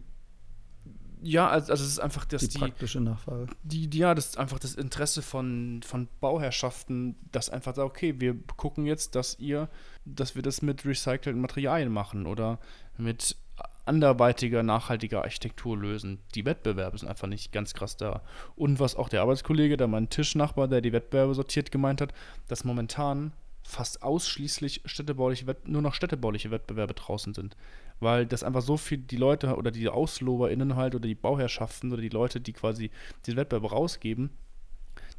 [1.25, 3.47] Ja, also, also es ist einfach das, die, die praktische Nachfrage.
[3.63, 8.21] Die, die, ja, das ist einfach das Interesse von, von Bauherrschaften, dass einfach sagt, okay,
[8.21, 9.69] wir gucken jetzt, dass ihr,
[10.05, 12.59] dass wir das mit recycelten Materialien machen oder
[12.99, 13.37] mit
[13.85, 16.21] anderweitiger, nachhaltiger Architektur lösen.
[16.35, 18.23] Die Wettbewerbe sind einfach nicht ganz krass da.
[18.55, 22.13] Und was auch der Arbeitskollege, der mein Tischnachbar, der die Wettbewerbe sortiert, gemeint hat,
[22.49, 23.33] dass momentan
[23.65, 27.57] fast ausschließlich städtebauliche, nur noch städtebauliche Wettbewerbe draußen sind
[28.03, 32.03] weil das einfach so viel die Leute oder die AusloberInnen halt oder die Bauherrschaften oder
[32.03, 32.91] die Leute, die quasi
[33.25, 34.31] diesen Wettbewerb rausgeben,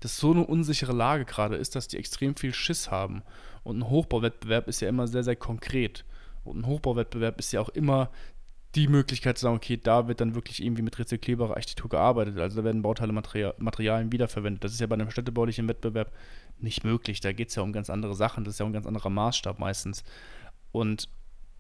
[0.02, 3.24] das so eine unsichere Lage gerade ist, dass die extrem viel Schiss haben.
[3.64, 6.04] Und ein Hochbauwettbewerb ist ja immer sehr, sehr konkret.
[6.44, 8.10] Und ein Hochbauwettbewerb ist ja auch immer
[8.76, 12.40] die Möglichkeit zu sagen, okay, da wird dann wirklich irgendwie mit rezyklierbarer Architektur gearbeitet.
[12.40, 14.64] Also da werden Bauteile, Materialien wiederverwendet.
[14.64, 16.12] Das ist ja bei einem städtebaulichen Wettbewerb
[16.60, 17.20] nicht möglich.
[17.20, 18.44] Da geht es ja um ganz andere Sachen.
[18.44, 20.04] Das ist ja ein ganz anderer Maßstab meistens.
[20.72, 21.08] Und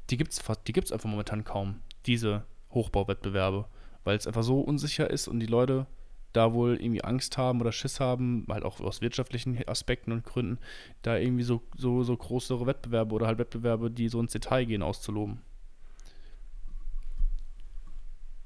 [0.09, 3.65] die gibt es die gibt's einfach momentan kaum, diese Hochbauwettbewerbe,
[4.03, 5.85] weil es einfach so unsicher ist und die Leute
[6.33, 10.57] da wohl irgendwie Angst haben oder Schiss haben, halt auch aus wirtschaftlichen Aspekten und Gründen,
[11.03, 14.81] da irgendwie so, so, so größere Wettbewerbe oder halt Wettbewerbe, die so ins Detail gehen,
[14.81, 15.41] auszuloben.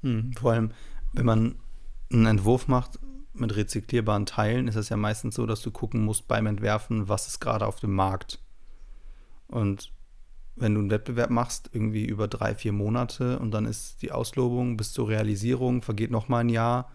[0.02, 0.70] Hm, vor allem,
[1.12, 1.54] wenn man
[2.12, 2.98] einen Entwurf macht
[3.34, 7.28] mit rezyklierbaren Teilen, ist es ja meistens so, dass du gucken musst beim Entwerfen, was
[7.28, 8.40] ist gerade auf dem Markt.
[9.48, 9.92] Und
[10.56, 14.76] wenn du einen Wettbewerb machst, irgendwie über drei, vier Monate und dann ist die Auslobung
[14.76, 16.90] bis zur Realisierung, vergeht nochmal ein Jahr,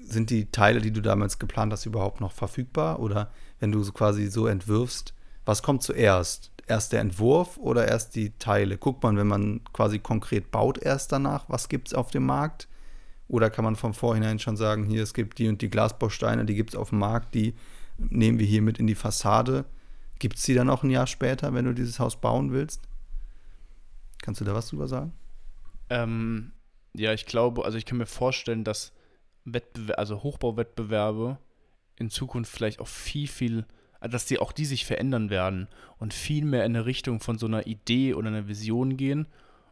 [0.00, 3.00] sind die Teile, die du damals geplant hast, überhaupt noch verfügbar?
[3.00, 3.30] Oder
[3.60, 6.50] wenn du so quasi so entwirfst, was kommt zuerst?
[6.68, 8.76] Erst der Entwurf oder erst die Teile?
[8.76, 12.68] Guckt man, wenn man quasi konkret baut, erst danach, was gibt es auf dem Markt?
[13.26, 16.54] Oder kann man von vornherein schon sagen, hier, es gibt die und die Glasbausteine, die
[16.54, 17.54] gibt es auf dem Markt, die
[17.98, 19.64] nehmen wir hier mit in die Fassade.
[20.18, 22.82] Gibt es die dann auch ein Jahr später, wenn du dieses Haus bauen willst?
[24.22, 25.12] Kannst du da was drüber sagen?
[25.90, 26.52] Ähm,
[26.94, 28.92] ja, ich glaube, also ich kann mir vorstellen, dass
[29.44, 31.38] Wettbewer also Hochbauwettbewerbe
[31.96, 33.66] in Zukunft vielleicht auch viel, viel,
[34.00, 35.68] dass die auch die sich verändern werden
[35.98, 39.26] und viel mehr in eine Richtung von so einer Idee oder einer Vision gehen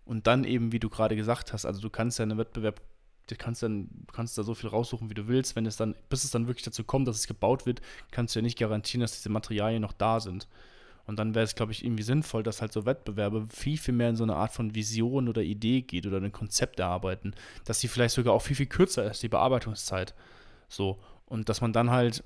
[0.05, 2.81] und dann eben, wie du gerade gesagt hast, also du kannst ja einen Wettbewerb,
[3.29, 6.24] du kannst dann, kannst da so viel raussuchen, wie du willst, wenn es dann, bis
[6.24, 9.12] es dann wirklich dazu kommt, dass es gebaut wird, kannst du ja nicht garantieren, dass
[9.12, 10.49] diese Materialien noch da sind.
[11.07, 14.11] Und dann wäre es, glaube ich, irgendwie sinnvoll, dass halt so Wettbewerbe viel, viel mehr
[14.11, 17.89] in so eine Art von Vision oder Idee geht oder ein Konzept erarbeiten, dass die
[17.89, 20.14] vielleicht sogar auch viel, viel kürzer ist, die Bearbeitungszeit.
[20.68, 20.99] So.
[21.27, 22.24] Und dass man dann halt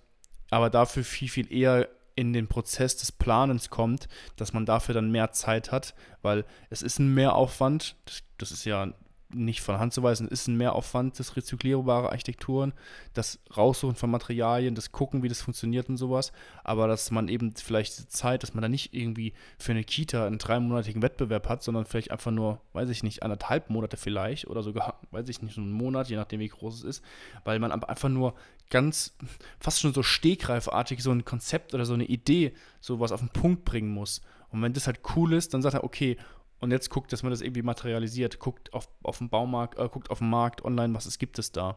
[0.51, 5.11] aber dafür viel, viel eher in den Prozess des Planens kommt, dass man dafür dann
[5.11, 8.92] mehr Zeit hat, weil es ist ein Mehraufwand, das, das ist ja
[9.35, 12.72] nicht von Hand zu weisen, ist ein Mehraufwand, das rezyklierbare Architekturen,
[13.14, 16.33] das Raussuchen von Materialien, das Gucken, wie das funktioniert und sowas.
[16.64, 20.26] Aber dass man eben vielleicht die Zeit, dass man da nicht irgendwie für eine Kita
[20.26, 24.62] einen dreimonatigen Wettbewerb hat, sondern vielleicht einfach nur, weiß ich nicht, anderthalb Monate vielleicht oder
[24.62, 27.05] sogar, weiß ich nicht, so einen Monat, je nachdem wie groß es ist,
[27.45, 28.35] weil man einfach nur
[28.70, 29.16] ganz,
[29.59, 33.64] fast schon so stegreifartig so ein Konzept oder so eine Idee, sowas auf den Punkt
[33.64, 34.22] bringen muss.
[34.51, 36.16] Und wenn das halt cool ist, dann sagt er, okay,
[36.61, 40.11] und jetzt guckt, dass man das irgendwie materialisiert, guckt auf, auf dem Baumarkt, äh, guckt
[40.11, 41.76] auf dem Markt online, was es gibt es da.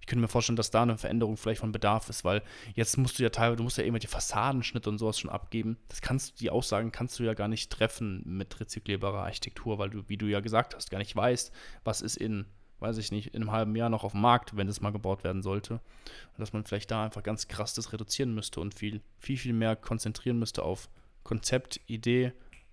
[0.00, 2.42] Ich könnte mir vorstellen, dass da eine Veränderung vielleicht von Bedarf ist, weil
[2.74, 5.78] jetzt musst du ja teilweise, du musst ja irgendwelche Fassadenschnitte und sowas schon abgeben.
[5.88, 10.08] Das kannst die Aussagen kannst du ja gar nicht treffen mit rezyklierbarer Architektur, weil du,
[10.08, 11.52] wie du ja gesagt hast, gar nicht weißt,
[11.84, 12.46] was ist in,
[12.80, 15.22] weiß ich nicht, in einem halben Jahr noch auf dem Markt, wenn das mal gebaut
[15.22, 15.74] werden sollte.
[15.74, 19.52] Und dass man vielleicht da einfach ganz krass das reduzieren müsste und viel, viel, viel
[19.52, 20.88] mehr konzentrieren müsste auf
[21.22, 22.32] Konzept, Idee,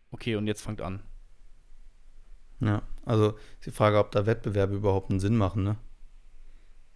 [0.10, 1.04] okay, und jetzt fangt an.
[2.62, 3.30] Ja, also
[3.60, 5.78] ist die Frage, ob da Wettbewerbe überhaupt einen Sinn machen, ne?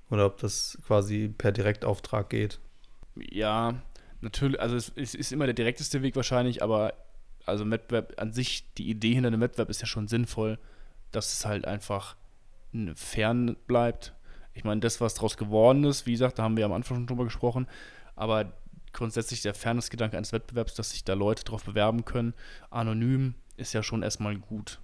[0.10, 2.60] Oder ob das quasi per Direktauftrag geht.
[3.16, 3.82] Ja,
[4.22, 6.94] natürlich, also es, ist immer der direkteste Weg wahrscheinlich, aber
[7.46, 10.60] also Wettbewerb an sich, die Idee hinter dem Wettbewerb ist ja schon sinnvoll,
[11.12, 12.16] dass es halt einfach
[12.96, 14.14] fern bleibt.
[14.54, 17.08] Ich meine, das, was daraus geworden ist, wie gesagt, da haben wir am Anfang schon
[17.08, 17.68] drüber gesprochen,
[18.16, 18.54] aber
[18.92, 22.34] grundsätzlich der Fairness-Gedanke eines Wettbewerbs, dass sich da Leute drauf bewerben können,
[22.70, 24.80] anonym, ist ja schon erstmal gut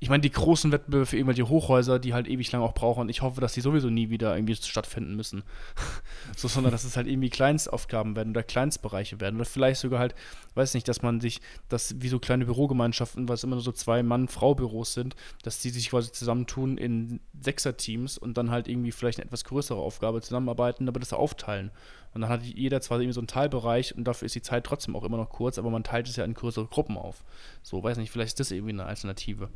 [0.00, 3.22] ich meine, die großen Wettbewerbe für irgendwelche Hochhäuser, die halt ewig lang auch brauchen, ich
[3.22, 5.42] hoffe, dass die sowieso nie wieder irgendwie stattfinden müssen.
[6.36, 9.36] so, sondern dass es halt irgendwie Kleinstaufgaben werden oder Kleinstbereiche werden.
[9.36, 10.14] Oder vielleicht sogar halt,
[10.54, 13.72] weiß nicht, dass man sich, dass wie so kleine Bürogemeinschaften, weil es immer nur so
[13.72, 19.18] zwei Mann-Frau-Büros sind, dass die sich quasi zusammentun in Sechser-Teams und dann halt irgendwie vielleicht
[19.18, 21.72] eine etwas größere Aufgabe zusammenarbeiten, aber das aufteilen.
[22.14, 24.94] Und dann hat jeder zwar irgendwie so einen Teilbereich und dafür ist die Zeit trotzdem
[24.94, 27.24] auch immer noch kurz, aber man teilt es ja in größere Gruppen auf.
[27.62, 29.50] So, weiß nicht, vielleicht ist das irgendwie eine Alternative.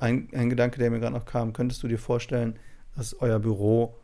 [0.00, 2.58] Ein, ein Gedanke, der mir gerade noch kam, könntest du dir vorstellen,
[2.96, 3.96] dass euer Büro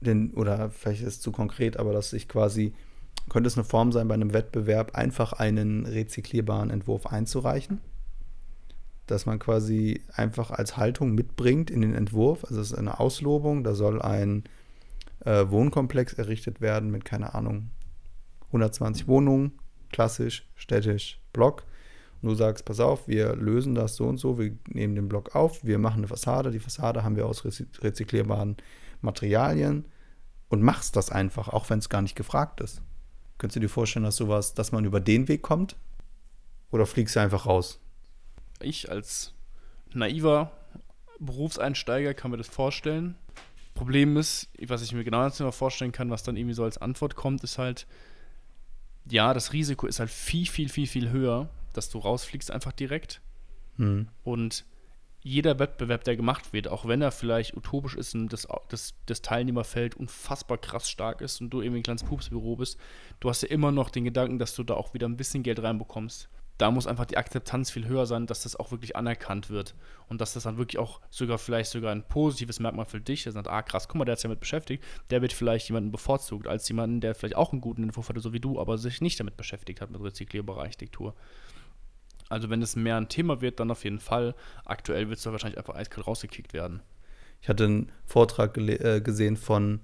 [0.00, 2.72] den, oder vielleicht ist es zu konkret, aber dass sich quasi,
[3.28, 7.80] könnte es eine Form sein, bei einem Wettbewerb einfach einen rezyklierbaren Entwurf einzureichen?
[9.06, 13.64] Dass man quasi einfach als Haltung mitbringt in den Entwurf, also es ist eine Auslobung,
[13.64, 14.44] da soll ein
[15.24, 17.70] äh, Wohnkomplex errichtet werden mit, keine Ahnung,
[18.48, 19.52] 120 Wohnungen,
[19.90, 21.64] klassisch, städtisch, Block
[22.26, 25.64] du sagst, pass auf, wir lösen das so und so, wir nehmen den Block auf,
[25.64, 28.56] wir machen eine Fassade, die Fassade haben wir aus rezyklierbaren
[29.00, 29.86] Materialien
[30.48, 32.82] und machst das einfach, auch wenn es gar nicht gefragt ist.
[33.38, 35.76] Könntest du dir vorstellen, dass sowas, dass man über den Weg kommt?
[36.70, 37.80] Oder fliegst du einfach raus?
[38.60, 39.34] Ich als
[39.92, 40.50] naiver
[41.18, 43.16] Berufseinsteiger kann mir das vorstellen.
[43.74, 47.44] Problem ist, was ich mir genau vorstellen kann, was dann irgendwie so als Antwort kommt,
[47.44, 47.86] ist halt,
[49.08, 53.20] ja, das Risiko ist halt viel, viel, viel, viel höher, dass du rausfliegst einfach direkt.
[53.76, 54.08] Mhm.
[54.24, 54.64] Und
[55.26, 59.22] jeder Wettbewerb, der gemacht wird, auch wenn er vielleicht utopisch ist und das, das, das
[59.22, 62.78] Teilnehmerfeld unfassbar krass stark ist und du irgendwie ein kleines Pupsbüro bist,
[63.18, 65.60] du hast ja immer noch den Gedanken, dass du da auch wieder ein bisschen Geld
[65.60, 66.28] reinbekommst.
[66.58, 69.74] Da muss einfach die Akzeptanz viel höher sein, dass das auch wirklich anerkannt wird
[70.08, 73.34] und dass das dann wirklich auch sogar vielleicht sogar ein positives Merkmal für dich ist.
[73.34, 76.46] Sagt, ah krass, guck mal, der hat sich damit beschäftigt, der wird vielleicht jemanden bevorzugt
[76.46, 79.18] als jemanden, der vielleicht auch einen guten Entwurf hatte, so wie du, aber sich nicht
[79.18, 81.14] damit beschäftigt hat mit rezyklierbarer Architektur.
[82.28, 84.34] Also wenn es mehr ein Thema wird, dann auf jeden Fall.
[84.64, 86.82] Aktuell wird es wahrscheinlich einfach eiskalt rausgekickt werden.
[87.40, 89.80] Ich hatte einen Vortrag äh, gesehen von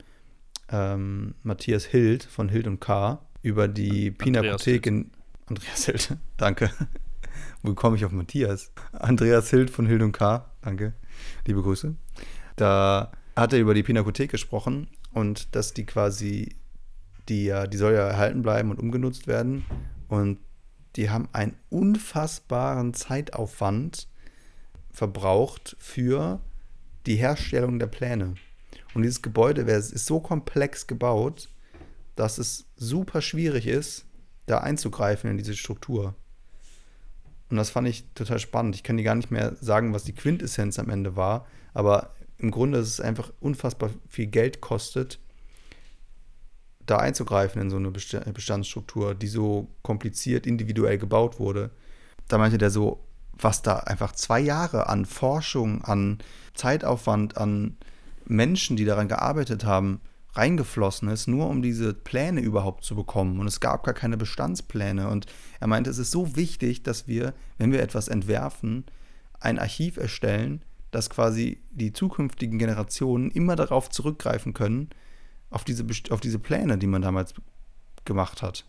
[0.71, 3.25] ähm, Matthias Hild von Hild und K.
[3.43, 5.11] über die Pinakothek in
[5.47, 6.71] Andreas Hild, danke.
[7.63, 8.73] Wo komme ich auf Matthias?
[8.93, 10.95] Andreas Hild von Hild und K, danke.
[11.47, 11.95] Liebe Grüße.
[12.57, 16.57] Da hat er über die Pinakothek gesprochen und dass die quasi,
[17.29, 19.65] die ja, die soll ja erhalten bleiben und umgenutzt werden.
[20.09, 20.39] Und
[20.97, 24.09] die haben einen unfassbaren Zeitaufwand
[24.93, 26.41] verbraucht für
[27.07, 28.35] die Herstellung der Pläne.
[28.95, 31.49] Und dieses Gebäude ist so komplex gebaut,
[32.15, 34.05] dass es super schwierig ist,
[34.47, 36.15] da einzugreifen in diese Struktur.
[37.49, 38.75] Und das fand ich total spannend.
[38.75, 42.51] Ich kann dir gar nicht mehr sagen, was die Quintessenz am Ende war, aber im
[42.51, 45.21] Grunde ist es einfach unfassbar viel Geld kostet,
[46.93, 51.71] da einzugreifen in so eine Bestandsstruktur, die so kompliziert individuell gebaut wurde.
[52.29, 56.19] Da meinte der so, was da einfach zwei Jahre an Forschung, an
[56.55, 57.79] Zeitaufwand, an
[58.27, 60.01] Menschen, die daran gearbeitet haben,
[60.35, 63.41] reingeflossen ist, nur um diese Pläne überhaupt zu bekommen.
[63.41, 65.09] Und es gab gar keine Bestandspläne.
[65.09, 65.27] Und
[65.61, 68.85] er meinte, es ist so wichtig, dass wir, wenn wir etwas entwerfen,
[69.41, 74.91] ein Archiv erstellen, dass quasi die zukünftigen Generationen immer darauf zurückgreifen können,
[75.53, 77.35] auf diese, auf diese Pläne, die man damals
[78.05, 78.65] gemacht hat.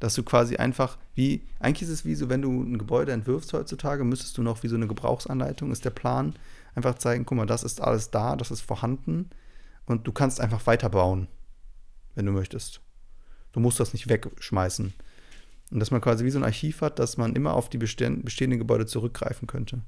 [0.00, 3.52] Dass du quasi einfach wie, eigentlich ist es wie so, wenn du ein Gebäude entwirfst
[3.52, 6.34] heutzutage, müsstest du noch wie so eine Gebrauchsanleitung, ist der Plan,
[6.74, 9.30] einfach zeigen, guck mal, das ist alles da, das ist vorhanden
[9.86, 11.28] und du kannst einfach weiterbauen,
[12.14, 12.80] wenn du möchtest.
[13.52, 14.94] Du musst das nicht wegschmeißen.
[15.70, 18.58] Und dass man quasi wie so ein Archiv hat, dass man immer auf die bestehenden
[18.58, 19.82] Gebäude zurückgreifen könnte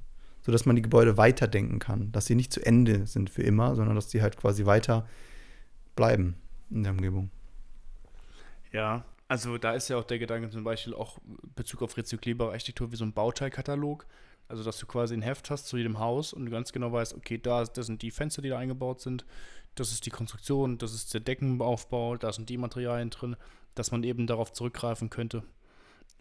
[0.45, 3.97] sodass man die Gebäude weiterdenken kann, dass sie nicht zu Ende sind für immer, sondern
[3.97, 5.09] dass sie halt quasi weiter
[5.95, 6.37] bleiben
[6.71, 7.31] in der Umgebung.
[8.73, 12.53] Ja, also da ist ja auch der Gedanke zum Beispiel auch in Bezug auf rezyklierbare
[12.53, 14.07] Architektur wie so ein Bauteilkatalog.
[14.47, 17.15] Also dass du quasi ein Heft hast zu jedem Haus und du ganz genau weißt,
[17.15, 19.25] okay, da das sind die Fenster, die da eingebaut sind,
[19.75, 23.37] das ist die Konstruktion, das ist der Deckenaufbau, da sind die Materialien drin,
[23.75, 25.45] dass man eben darauf zurückgreifen könnte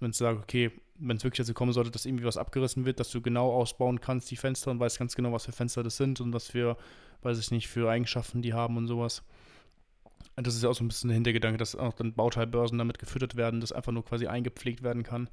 [0.04, 3.00] wenn du sagst, okay, wenn es wirklich dazu kommen sollte, dass irgendwie was abgerissen wird,
[3.00, 5.98] dass du genau ausbauen kannst, die Fenster und weißt ganz genau, was für Fenster das
[5.98, 6.78] sind und was für,
[7.24, 9.24] weiß ich nicht, für Eigenschaften die haben und sowas.
[10.36, 13.00] Und das ist ja auch so ein bisschen der Hintergedanke, dass auch dann Bauteilbörsen damit
[13.00, 15.30] gefüttert werden, dass einfach nur quasi eingepflegt werden kann.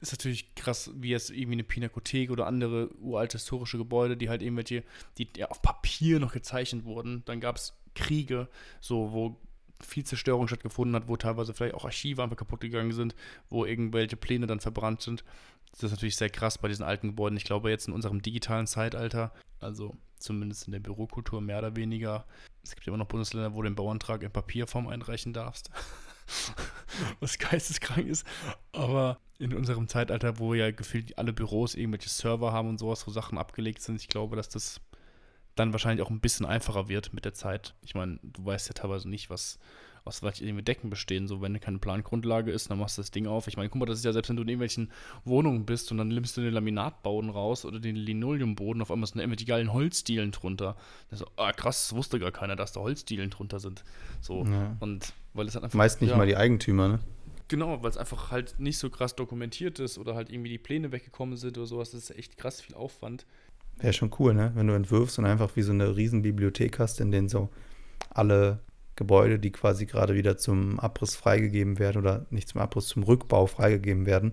[0.00, 4.42] Ist natürlich krass, wie jetzt irgendwie eine Pinakothek oder andere uralte historische Gebäude, die halt
[4.42, 4.84] irgendwelche,
[5.18, 7.22] die ja auf Papier noch gezeichnet wurden.
[7.24, 8.48] Dann gab es Kriege,
[8.80, 9.36] so wo
[9.80, 13.14] viel Zerstörung stattgefunden hat, wo teilweise vielleicht auch Archive einfach kaputt gegangen sind,
[13.48, 15.24] wo irgendwelche Pläne dann verbrannt sind.
[15.72, 17.36] Das ist natürlich sehr krass bei diesen alten Gebäuden.
[17.36, 22.26] Ich glaube, jetzt in unserem digitalen Zeitalter, also zumindest in der Bürokultur mehr oder weniger,
[22.62, 25.70] es gibt immer noch Bundesländer, wo du den Bauantrag in Papierform einreichen darfst.
[27.20, 28.26] was geisteskrank ist.
[28.72, 33.10] Aber in unserem Zeitalter, wo ja gefühlt alle Büros irgendwelche Server haben und sowas, wo
[33.10, 34.80] Sachen abgelegt sind, ich glaube, dass das
[35.54, 37.74] dann wahrscheinlich auch ein bisschen einfacher wird mit der Zeit.
[37.82, 39.58] Ich meine, du weißt ja teilweise nicht, was
[40.06, 41.26] aus was irgendwie Decken bestehen.
[41.26, 43.48] So, wenn keine Plangrundlage ist, dann machst du das Ding auf.
[43.48, 44.90] Ich meine, guck mal, das ist ja selbst, wenn du in irgendwelchen
[45.24, 49.18] Wohnungen bist und dann nimmst du den Laminatboden raus oder den Linoleumboden, auf einmal sind
[49.18, 50.76] da immer die geilen Holzdielen drunter.
[51.10, 53.84] Das so, ah, krass, das wusste gar keiner, dass da Holzdielen drunter sind.
[54.20, 54.76] So, ja.
[54.80, 55.76] und weil es halt einfach.
[55.76, 57.00] Meist nicht ja, mal die Eigentümer, ne?
[57.48, 60.90] Genau, weil es einfach halt nicht so krass dokumentiert ist oder halt irgendwie die Pläne
[60.90, 61.92] weggekommen sind oder sowas.
[61.92, 63.24] Das ist echt krass viel Aufwand.
[63.78, 64.52] Wäre schon cool, ne?
[64.54, 67.50] Wenn du entwirfst und einfach wie so eine riesen Bibliothek hast, in denen so
[68.10, 68.60] alle
[68.96, 73.46] Gebäude, die quasi gerade wieder zum Abriss freigegeben werden oder nicht zum Abriss, zum Rückbau
[73.46, 74.32] freigegeben werden,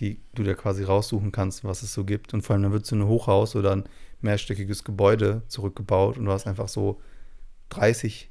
[0.00, 2.32] die du dir quasi raussuchen kannst, was es so gibt.
[2.32, 3.84] Und vor allem dann wird so ein Hochhaus oder ein
[4.20, 7.00] mehrstöckiges Gebäude zurückgebaut und du hast einfach so
[7.70, 8.30] 30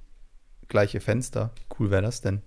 [0.68, 1.54] gleiche Fenster.
[1.78, 2.42] Cool wäre das denn?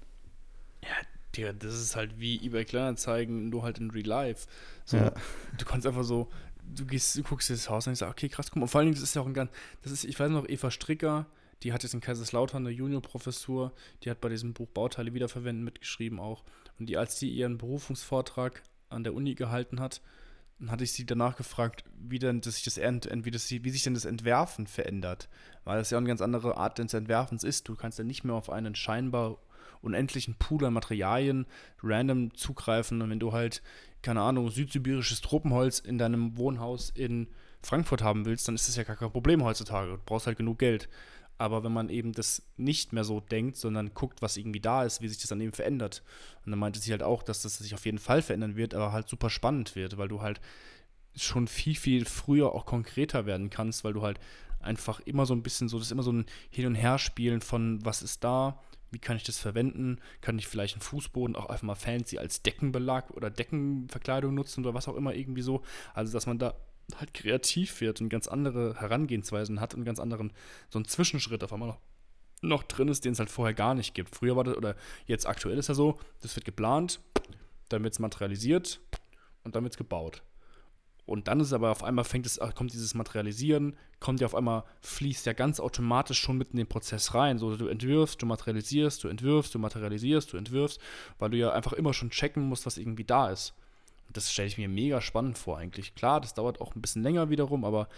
[0.82, 0.88] Ja,
[1.36, 4.46] Digga, das ist halt wie eBay Kleinanzeigen, nur halt in Real Life.
[4.84, 5.12] So, ja.
[5.58, 6.30] Du kannst einfach so,
[6.74, 8.62] du gehst, du guckst dir das Haus an und sagst, okay, krass, guck mal.
[8.62, 9.50] Und vor allen Dingen, das ist ja auch ein ganz,
[9.82, 11.26] das ist, ich weiß noch, Eva Stricker,
[11.64, 16.20] die hat jetzt in Kaiserslautern eine Juniorprofessur, die hat bei diesem Buch Bauteile wiederverwenden mitgeschrieben
[16.20, 16.44] auch.
[16.78, 20.02] Und die, als die ihren Berufungsvortrag an der Uni gehalten hat,
[20.58, 23.70] dann hatte ich sie danach gefragt, wie denn das sich das, Ent, wie, das, wie
[23.70, 25.28] sich denn das Entwerfen verändert.
[25.64, 27.68] Weil das ja eine ganz andere Art des Entwerfens ist.
[27.68, 29.38] Du kannst ja nicht mehr auf einen scheinbar
[29.80, 31.46] unendlichen Pool an Materialien
[31.82, 33.02] random zugreifen.
[33.02, 33.62] Und wenn du halt
[34.02, 37.28] keine Ahnung, südsibirisches Tropenholz in deinem Wohnhaus in
[37.62, 39.92] Frankfurt haben willst, dann ist das ja gar kein Problem heutzutage.
[39.92, 40.88] Du brauchst halt genug Geld.
[41.36, 45.00] Aber wenn man eben das nicht mehr so denkt, sondern guckt, was irgendwie da ist,
[45.00, 46.02] wie sich das dann eben verändert.
[46.44, 48.92] Und dann meinte sie halt auch, dass das sich auf jeden Fall verändern wird, aber
[48.92, 50.40] halt super spannend wird, weil du halt
[51.16, 54.20] schon viel, viel früher auch konkreter werden kannst, weil du halt
[54.60, 57.84] einfach immer so ein bisschen so, das ist immer so ein Hin- und Herspielen von,
[57.84, 58.60] was ist da,
[58.90, 59.98] wie kann ich das verwenden?
[60.20, 64.72] Kann ich vielleicht einen Fußboden auch einfach mal fancy als Deckenbelag oder Deckenverkleidung nutzen oder
[64.72, 65.62] was auch immer irgendwie so?
[65.94, 66.54] Also, dass man da
[66.96, 70.32] halt kreativ wird und ganz andere Herangehensweisen hat und ganz anderen,
[70.68, 71.80] so einen Zwischenschritt auf einmal noch,
[72.42, 74.14] noch drin ist, den es halt vorher gar nicht gibt.
[74.14, 74.76] Früher war das, oder
[75.06, 77.00] jetzt aktuell ist ja so, das wird geplant,
[77.68, 78.80] dann wird es materialisiert
[79.44, 80.22] und dann wird es gebaut.
[81.06, 84.64] Und dann ist aber auf einmal fängt es, kommt dieses Materialisieren, kommt ja auf einmal,
[84.80, 87.38] fließt ja ganz automatisch schon mit in den Prozess rein.
[87.38, 90.80] So, du entwirfst, du materialisierst, du entwirfst, du materialisierst, du entwirfst,
[91.18, 93.54] weil du ja einfach immer schon checken musst, was irgendwie da ist.
[94.12, 95.94] Das stelle ich mir mega spannend vor, eigentlich.
[95.94, 97.88] Klar, das dauert auch ein bisschen länger wiederum, aber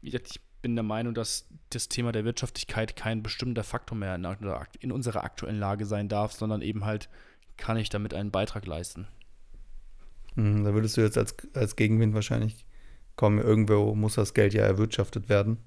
[0.00, 4.26] ich bin der Meinung, dass das Thema der Wirtschaftlichkeit kein bestimmter Faktor mehr in,
[4.80, 7.08] in unserer aktuellen Lage sein darf, sondern eben halt,
[7.56, 9.08] kann ich damit einen Beitrag leisten.
[10.36, 12.64] Mhm, da würdest du jetzt als, als Gegenwind wahrscheinlich
[13.16, 15.58] kommen, irgendwo muss das Geld ja erwirtschaftet werden.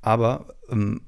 [0.00, 1.02] Aber ähm,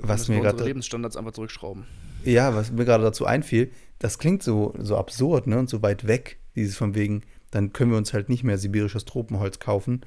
[0.00, 0.62] was mir gerade.
[0.64, 1.86] Lebensstandards einfach zurückschrauben.
[2.24, 6.06] Ja, was mir gerade dazu einfiel, das klingt so, so absurd ne, und so weit
[6.06, 10.02] weg, dieses von wegen, dann können wir uns halt nicht mehr sibirisches Tropenholz kaufen.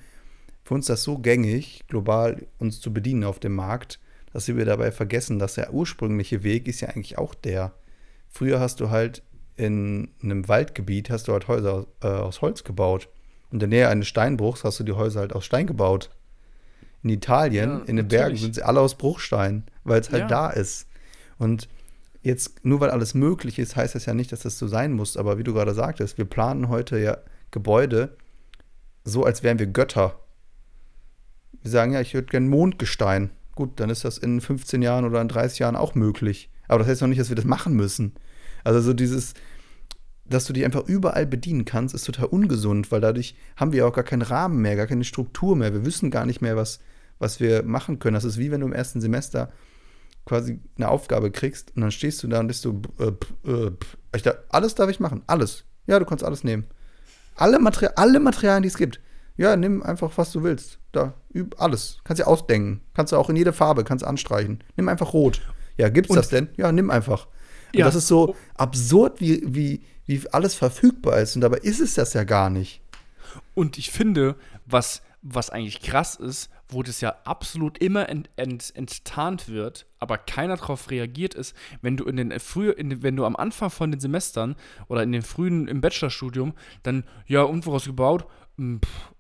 [0.64, 4.00] Für uns ist das so gängig, global uns zu bedienen auf dem Markt,
[4.34, 7.74] dass wir dabei vergessen, dass der ursprüngliche Weg ist ja eigentlich auch der.
[8.28, 9.24] Früher hast du halt
[9.58, 13.08] in einem Waldgebiet hast du halt Häuser äh, aus Holz gebaut.
[13.52, 16.10] Und in der Nähe eines Steinbruchs hast du die Häuser halt aus Stein gebaut.
[17.04, 18.10] In Italien, ja, in den natürlich.
[18.10, 20.28] Bergen sind sie alle aus Bruchstein, weil es halt ja.
[20.28, 20.88] da ist.
[21.38, 21.70] Und
[22.26, 25.16] jetzt, nur weil alles möglich ist, heißt das ja nicht, dass das so sein muss.
[25.16, 27.18] Aber wie du gerade sagtest, wir planen heute ja
[27.52, 28.18] Gebäude
[29.04, 30.20] so, als wären wir Götter.
[31.62, 33.30] Wir sagen ja, ich würde gerne Mondgestein.
[33.54, 36.50] Gut, dann ist das in 15 Jahren oder in 30 Jahren auch möglich.
[36.68, 38.14] Aber das heißt noch nicht, dass wir das machen müssen.
[38.64, 39.36] Also so dieses,
[40.26, 43.94] dass du dich einfach überall bedienen kannst, ist total ungesund, weil dadurch haben wir auch
[43.94, 45.74] gar keinen Rahmen mehr, gar keine Struktur mehr.
[45.74, 46.80] Wir wissen gar nicht mehr, was,
[47.20, 48.16] was wir machen können.
[48.16, 49.52] Das ist wie wenn du im ersten Semester
[50.26, 53.12] quasi eine Aufgabe kriegst und dann stehst du da und bist so, äh,
[53.50, 53.72] äh,
[54.16, 55.66] ich dachte, alles darf ich machen, alles.
[55.88, 56.66] Ja, du kannst alles nehmen.
[57.36, 59.00] Alle, Materi alle Materialien, die es gibt.
[59.38, 60.80] Ja, nimm einfach, was du willst.
[60.92, 62.00] Da, üb alles.
[62.06, 62.82] Kannst du ausdenken.
[62.94, 64.64] Kannst du auch in jede Farbe, kannst anstreichen.
[64.78, 65.42] Nimm einfach rot.
[65.78, 66.48] Ja, gibt's und das denn?
[66.56, 67.28] Ja, nimm einfach.
[67.74, 67.86] Und ja.
[67.86, 71.36] das ist so absurd, wie, wie, wie alles verfügbar ist.
[71.36, 72.82] Und dabei ist es das ja gar nicht.
[73.54, 78.76] Und ich finde, was, was eigentlich krass ist, wo das ja absolut immer ent, ent,
[78.76, 83.26] enttarnt wird, aber keiner darauf reagiert ist, wenn du in den früh, in, wenn du
[83.26, 84.56] am Anfang von den Semestern
[84.88, 86.54] oder in den frühen im Bachelorstudium
[86.84, 88.26] dann ja und woraus gebaut,
[88.58, 89.15] hm, pff,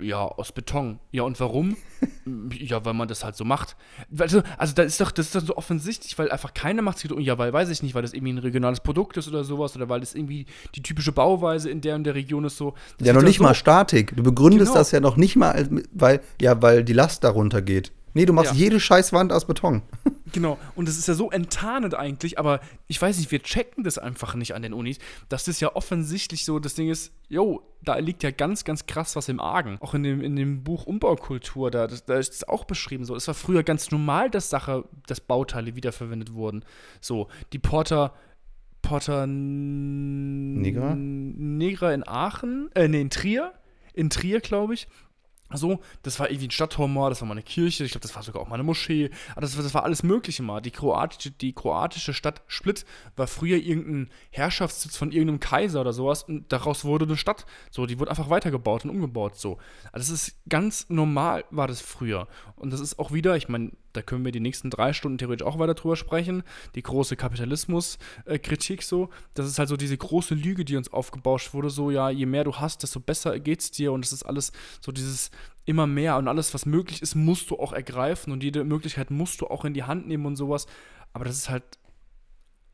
[0.00, 1.00] ja, aus Beton.
[1.10, 1.76] Ja, und warum?
[2.52, 3.76] ja, weil man das halt so macht.
[4.16, 7.10] Also, also das ist doch, das ist doch so offensichtlich, weil einfach keiner macht sich,
[7.18, 9.88] ja, weil, weiß ich nicht, weil das irgendwie ein regionales Produkt ist oder sowas, oder
[9.88, 12.74] weil das irgendwie die typische Bauweise in der und der Region ist so.
[13.00, 14.14] ja, noch nicht so mal Statik.
[14.14, 14.78] Du begründest genau.
[14.78, 17.92] das ja noch nicht mal, weil, ja, weil die Last darunter geht.
[18.16, 18.56] Nee, du machst ja.
[18.56, 19.82] jede Scheißwand aus Beton.
[20.32, 23.96] Genau, und das ist ja so enttarnend eigentlich, aber ich weiß nicht, wir checken das
[23.96, 24.98] einfach nicht an den Unis,
[25.28, 29.28] das ja offensichtlich so das Ding ist, jo, da liegt ja ganz, ganz krass was
[29.28, 29.78] im Argen.
[29.80, 33.14] Auch in dem, in dem Buch Umbaukultur, da, da ist es auch beschrieben so.
[33.14, 36.64] Es war früher ganz normal, dass Sache, dass Bauteile wiederverwendet wurden.
[37.00, 38.12] So, die Porter,
[38.82, 40.96] Porter Negra?
[40.96, 43.54] Negra in Aachen, äh, nee, in Trier,
[43.94, 44.88] in Trier, glaube ich,
[45.54, 48.22] so, das war irgendwie ein Stadttor das war mal eine Kirche, ich glaube, das war
[48.22, 49.10] sogar auch mal eine Moschee.
[49.32, 50.60] Aber das, das war alles Mögliche mal.
[50.60, 52.84] Die kroatische, die kroatische Stadt Split
[53.14, 57.46] war früher irgendein Herrschaftssitz von irgendeinem Kaiser oder sowas und daraus wurde eine Stadt.
[57.70, 59.36] So, die wurde einfach weitergebaut und umgebaut.
[59.36, 59.58] So.
[59.92, 62.26] Also, das ist ganz normal, war das früher.
[62.56, 65.46] Und das ist auch wieder, ich meine, da können wir die nächsten drei Stunden theoretisch
[65.46, 66.42] auch weiter drüber sprechen.
[66.74, 69.10] Die große Kapitalismus-Kritik so.
[69.34, 71.70] Das ist halt so diese große Lüge, die uns aufgebauscht wurde.
[71.70, 73.92] So, ja, je mehr du hast, desto besser geht's dir.
[73.92, 75.30] Und es ist alles so dieses
[75.64, 79.40] immer mehr und alles, was möglich ist, musst du auch ergreifen und jede Möglichkeit musst
[79.40, 80.66] du auch in die Hand nehmen und sowas.
[81.12, 81.78] Aber das ist halt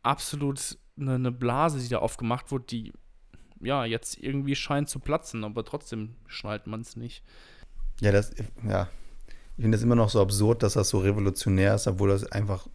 [0.02, 2.92] absolut eine, eine Blase, die da aufgemacht wird, die
[3.60, 7.22] ja jetzt irgendwie scheint zu platzen, aber trotzdem schnallt man es nicht.
[8.00, 8.32] Ja, das,
[8.68, 8.88] ja,
[9.62, 12.66] ich finde es immer noch so absurd, dass das so revolutionär ist, obwohl das einfach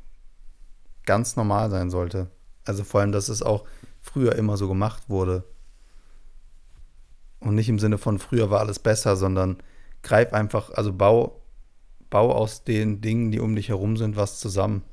[1.05, 2.31] ganz normal sein sollte.
[2.63, 3.65] Also vor allem, dass es auch
[3.99, 5.43] früher immer so gemacht wurde.
[7.41, 9.57] Und nicht im Sinne von früher war alles besser, sondern
[10.01, 11.41] greif einfach, also bau,
[12.09, 14.83] bau aus den Dingen, die um dich herum sind, was zusammen.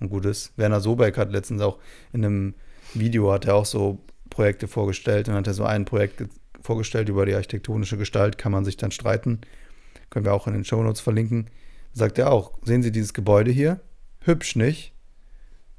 [0.00, 0.52] Und gut ist.
[0.58, 1.78] Werner Sobeck hat letztens auch
[2.12, 2.54] in einem
[2.92, 6.22] Video hat er auch so Projekte vorgestellt und hat er so ein Projekt
[6.60, 9.40] vorgestellt über die architektonische Gestalt, kann man sich dann streiten
[10.16, 11.50] können wir auch in den Shownotes verlinken,
[11.92, 13.80] sagt er auch, sehen Sie dieses Gebäude hier?
[14.20, 14.94] Hübsch, nicht?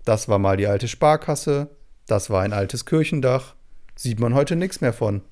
[0.05, 1.71] Das war mal die alte Sparkasse,
[2.05, 3.55] das war ein altes Kirchendach,
[3.95, 5.23] sieht man heute nichts mehr von.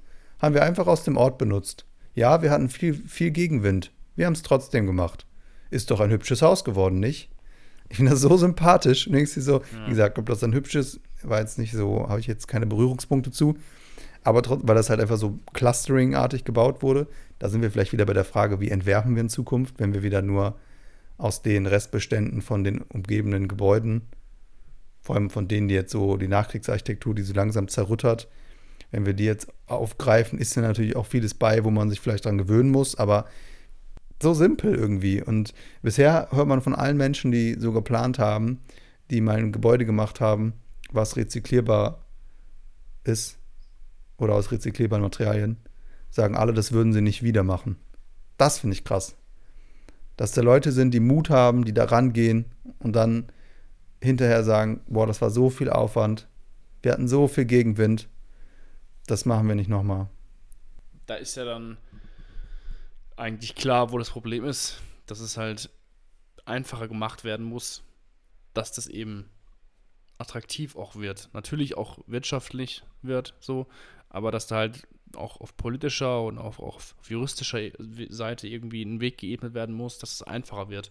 [0.42, 1.86] Haben wir einfach aus dem Ort benutzt.
[2.16, 3.92] Ja, wir hatten viel, viel Gegenwind.
[4.16, 5.28] Wir haben es trotzdem gemacht.
[5.70, 7.30] Ist doch ein hübsches Haus geworden, nicht?
[7.90, 9.06] Ich finde das so sympathisch.
[9.06, 9.86] Und denkst so, ja.
[9.86, 13.30] wie gesagt, ob das ein hübsches, war jetzt nicht so, habe ich jetzt keine Berührungspunkte
[13.30, 13.56] zu.
[14.26, 17.08] Aber trotzdem, weil das halt einfach so Clustering-artig gebaut wurde,
[17.38, 20.02] da sind wir vielleicht wieder bei der Frage, wie entwerfen wir in Zukunft, wenn wir
[20.02, 20.56] wieder nur
[21.18, 24.02] aus den Restbeständen von den umgebenden Gebäuden,
[25.00, 28.28] vor allem von denen, die jetzt so die Nachkriegsarchitektur, die so langsam zerrüttert,
[28.90, 32.26] wenn wir die jetzt aufgreifen, ist ja natürlich auch vieles bei, wo man sich vielleicht
[32.26, 33.26] dran gewöhnen muss, aber
[34.20, 35.22] so simpel irgendwie.
[35.22, 35.54] Und
[35.84, 38.60] bisher hört man von allen Menschen, die so geplant haben,
[39.12, 40.54] die mal ein Gebäude gemacht haben,
[40.92, 42.04] was rezyklierbar
[43.04, 43.38] ist
[44.18, 45.58] oder aus rezyklierbaren Materialien,
[46.10, 47.78] sagen alle, das würden sie nicht wieder machen.
[48.38, 49.16] Das finde ich krass.
[50.18, 52.46] Dass da Leute sind, die Mut haben, die da rangehen
[52.80, 53.32] und dann
[54.02, 56.28] hinterher sagen, boah, das war so viel Aufwand,
[56.82, 58.08] wir hatten so viel Gegenwind,
[59.08, 60.08] das machen wir nicht nochmal.
[61.06, 61.78] Da ist ja dann
[63.18, 65.70] eigentlich klar, wo das Problem ist, dass es halt
[66.46, 67.84] einfacher gemacht werden muss,
[68.54, 69.30] dass das eben
[70.18, 71.30] attraktiv auch wird.
[71.34, 73.68] Natürlich auch wirtschaftlich wird so,
[74.16, 74.88] aber dass da halt
[75.18, 77.60] auch auf politischer und auch auf juristischer
[78.10, 80.90] Seite irgendwie ein Weg geebnet werden muss, dass es einfacher wird,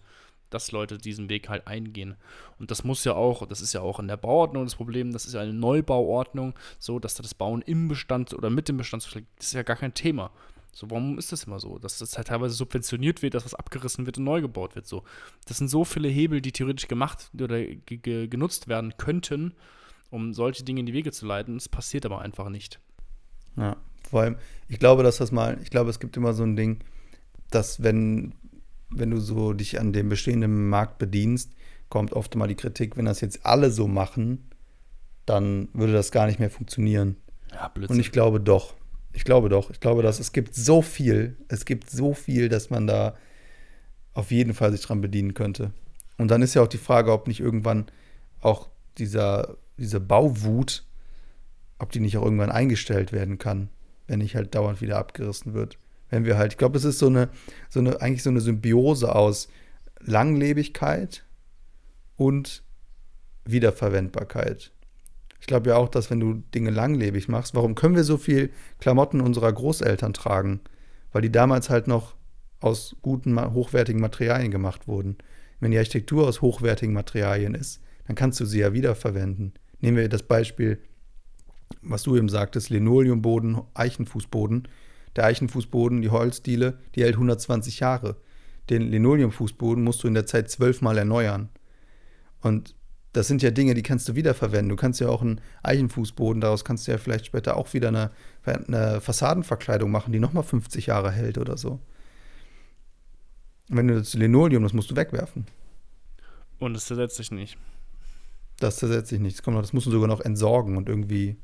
[0.51, 2.17] dass Leute diesen Weg halt eingehen.
[2.59, 5.25] Und das muss ja auch, das ist ja auch in der Bauordnung das Problem, das
[5.25, 9.03] ist ja eine Neubauordnung, so dass da das Bauen im Bestand oder mit dem Bestand,
[9.03, 10.29] das ist ja gar kein Thema.
[10.71, 11.79] So, warum ist das immer so?
[11.79, 14.85] Dass das halt teilweise subventioniert wird, dass was abgerissen wird und neu gebaut wird.
[14.85, 15.03] So,
[15.47, 19.55] das sind so viele Hebel, die theoretisch gemacht oder genutzt werden könnten,
[20.11, 21.55] um solche Dinge in die Wege zu leiten.
[21.55, 22.79] Es passiert aber einfach nicht.
[23.57, 23.77] Ja,
[24.09, 24.35] vor allem,
[24.67, 26.79] ich glaube, dass das mal, ich glaube, es gibt immer so ein Ding,
[27.51, 28.33] dass wenn,
[28.89, 31.51] wenn du so dich an dem bestehenden Markt bedienst,
[31.89, 34.49] kommt oft mal die Kritik, wenn das jetzt alle so machen,
[35.25, 37.15] dann würde das gar nicht mehr funktionieren.
[37.51, 38.73] Ja, Und ich glaube doch.
[39.13, 39.69] Ich glaube doch.
[39.71, 43.15] Ich glaube, dass es gibt so viel, es gibt so viel, dass man da
[44.13, 45.71] auf jeden Fall sich dran bedienen könnte.
[46.17, 47.85] Und dann ist ja auch die Frage, ob nicht irgendwann
[48.41, 50.83] auch dieser, diese Bauwut,
[51.79, 53.69] ob die nicht auch irgendwann eingestellt werden kann,
[54.07, 55.77] wenn nicht halt dauernd wieder abgerissen wird.
[56.09, 57.29] Wenn wir halt, ich glaube, es ist so eine,
[57.69, 59.47] so eine, eigentlich so eine Symbiose aus
[59.99, 61.25] Langlebigkeit
[62.15, 62.63] und
[63.45, 64.71] Wiederverwendbarkeit.
[65.39, 68.51] Ich glaube ja auch, dass wenn du Dinge langlebig machst, warum können wir so viel
[68.79, 70.61] Klamotten unserer Großeltern tragen?
[71.11, 72.15] Weil die damals halt noch
[72.59, 75.17] aus guten, hochwertigen Materialien gemacht wurden.
[75.59, 79.53] Wenn die Architektur aus hochwertigen Materialien ist, dann kannst du sie ja wiederverwenden.
[79.81, 80.79] Nehmen wir das Beispiel,
[81.81, 84.67] was du eben sagtest, Linoleumboden, Eichenfußboden.
[85.15, 88.17] Der Eichenfußboden, die Holzdiele, die hält 120 Jahre.
[88.69, 91.49] Den Linoleumfußboden musst du in der Zeit zwölfmal erneuern.
[92.41, 92.75] Und
[93.13, 94.69] das sind ja Dinge, die kannst du wiederverwenden.
[94.69, 98.11] Du kannst ja auch einen Eichenfußboden, daraus kannst du ja vielleicht später auch wieder eine,
[98.43, 101.79] eine Fassadenverkleidung machen, die nochmal 50 Jahre hält oder so.
[103.69, 105.45] wenn du das Linoleum, das musst du wegwerfen.
[106.59, 107.57] Und das zersetzt sich nicht.
[108.59, 109.37] Das zersetzt sich nicht.
[109.37, 111.37] Das, kommt noch, das musst du sogar noch entsorgen und irgendwie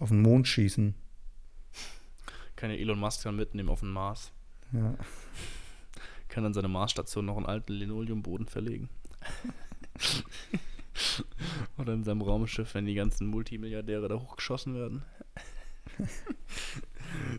[0.00, 0.94] auf den Mond schießen.
[2.56, 4.32] Kann ja Elon Musk dann mitnehmen auf den Mars.
[4.72, 4.96] Ja.
[6.28, 8.88] Kann dann seine Marsstation noch einen alten Linoleumboden verlegen.
[11.78, 15.02] Oder in seinem Raumschiff, wenn die ganzen Multimilliardäre da hochgeschossen werden.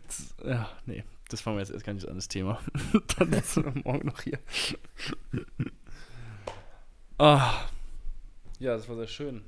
[0.07, 2.59] das, ja, nee, das fangen wir jetzt erst gar nicht an das Thema.
[3.17, 4.39] Dann sind wir morgen noch hier.
[7.17, 7.65] ah.
[8.59, 9.43] Ja, das war sehr schön.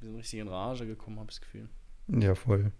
[0.00, 1.68] Wir sind richtig in Rage gekommen, habe ich das Gefühl.
[2.08, 2.72] Ja, voll.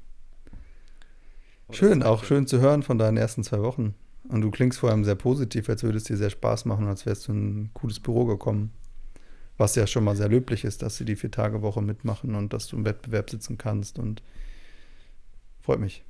[1.66, 2.28] Aber schön, auch schön.
[2.28, 3.94] schön zu hören von deinen ersten zwei Wochen.
[4.28, 7.04] Und du klingst vor allem sehr positiv, als würde es dir sehr Spaß machen, als
[7.04, 8.72] wärst du in ein cooles Büro gekommen.
[9.56, 12.76] Was ja schon mal sehr löblich ist, dass sie die Vier-Tage-Woche mitmachen und dass du
[12.76, 14.22] im Wettbewerb sitzen kannst und
[15.60, 16.04] freut mich.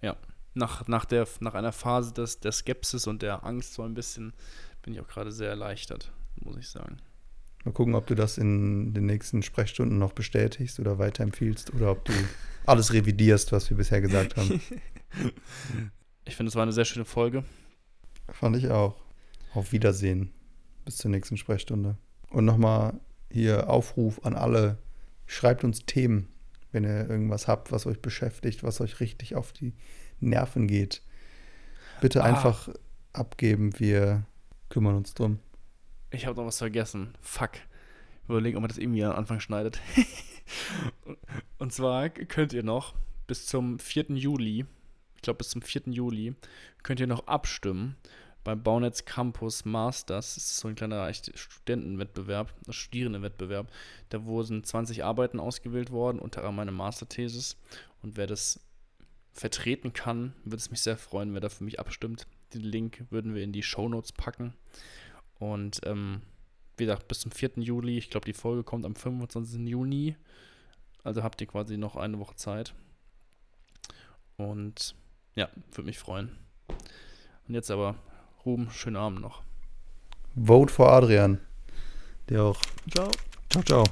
[0.00, 0.16] Ja,
[0.54, 4.32] nach, nach, der, nach einer Phase des, der Skepsis und der Angst so ein bisschen
[4.82, 6.98] bin ich auch gerade sehr erleichtert, muss ich sagen.
[7.64, 12.04] Mal gucken, ob du das in den nächsten Sprechstunden noch bestätigst oder weiterempfiehlst oder ob
[12.04, 12.12] du
[12.66, 14.60] alles revidierst, was wir bisher gesagt haben.
[16.26, 17.44] Ich finde, es war eine sehr schöne Folge.
[18.30, 18.96] Fand ich auch.
[19.52, 20.32] Auf Wiedersehen.
[20.84, 21.98] Bis zur nächsten Sprechstunde.
[22.30, 22.98] Und nochmal
[23.30, 24.78] hier Aufruf an alle,
[25.26, 26.28] schreibt uns Themen,
[26.72, 29.74] wenn ihr irgendwas habt, was euch beschäftigt, was euch richtig auf die
[30.20, 31.02] Nerven geht.
[32.00, 32.26] Bitte ah.
[32.26, 32.70] einfach
[33.12, 34.24] abgeben, wir
[34.70, 35.38] kümmern uns drum.
[36.14, 37.14] Ich habe noch was vergessen.
[37.20, 37.50] Fuck.
[38.28, 39.80] Überlegen, ob man das irgendwie am Anfang schneidet.
[41.58, 42.94] Und zwar könnt ihr noch
[43.26, 44.06] bis zum 4.
[44.10, 44.64] Juli,
[45.16, 45.82] ich glaube bis zum 4.
[45.86, 46.34] Juli,
[46.84, 47.96] könnt ihr noch abstimmen
[48.44, 50.34] beim Baunetz Campus Masters.
[50.34, 53.72] Das ist so ein kleiner Studentenwettbewerb, Studierendenwettbewerb.
[54.10, 57.56] Da wurden 20 Arbeiten ausgewählt worden, unter anderem meine Masterthesis.
[58.02, 58.60] Und wer das
[59.32, 62.28] vertreten kann, würde es mich sehr freuen, wer da für mich abstimmt.
[62.52, 64.54] Den Link würden wir in die Show Notes packen.
[65.52, 66.22] Und ähm,
[66.78, 67.50] wie gesagt, bis zum 4.
[67.56, 67.98] Juli.
[67.98, 69.60] Ich glaube, die Folge kommt am 25.
[69.68, 70.16] Juni.
[71.02, 72.74] Also habt ihr quasi noch eine Woche Zeit.
[74.38, 74.94] Und
[75.34, 76.30] ja, würde mich freuen.
[77.46, 77.96] Und jetzt aber
[78.46, 79.42] Ruben, schönen Abend noch.
[80.34, 81.40] Vote for Adrian.
[82.30, 82.60] Der auch.
[82.90, 83.10] Ciao.
[83.50, 83.84] Ciao, ciao.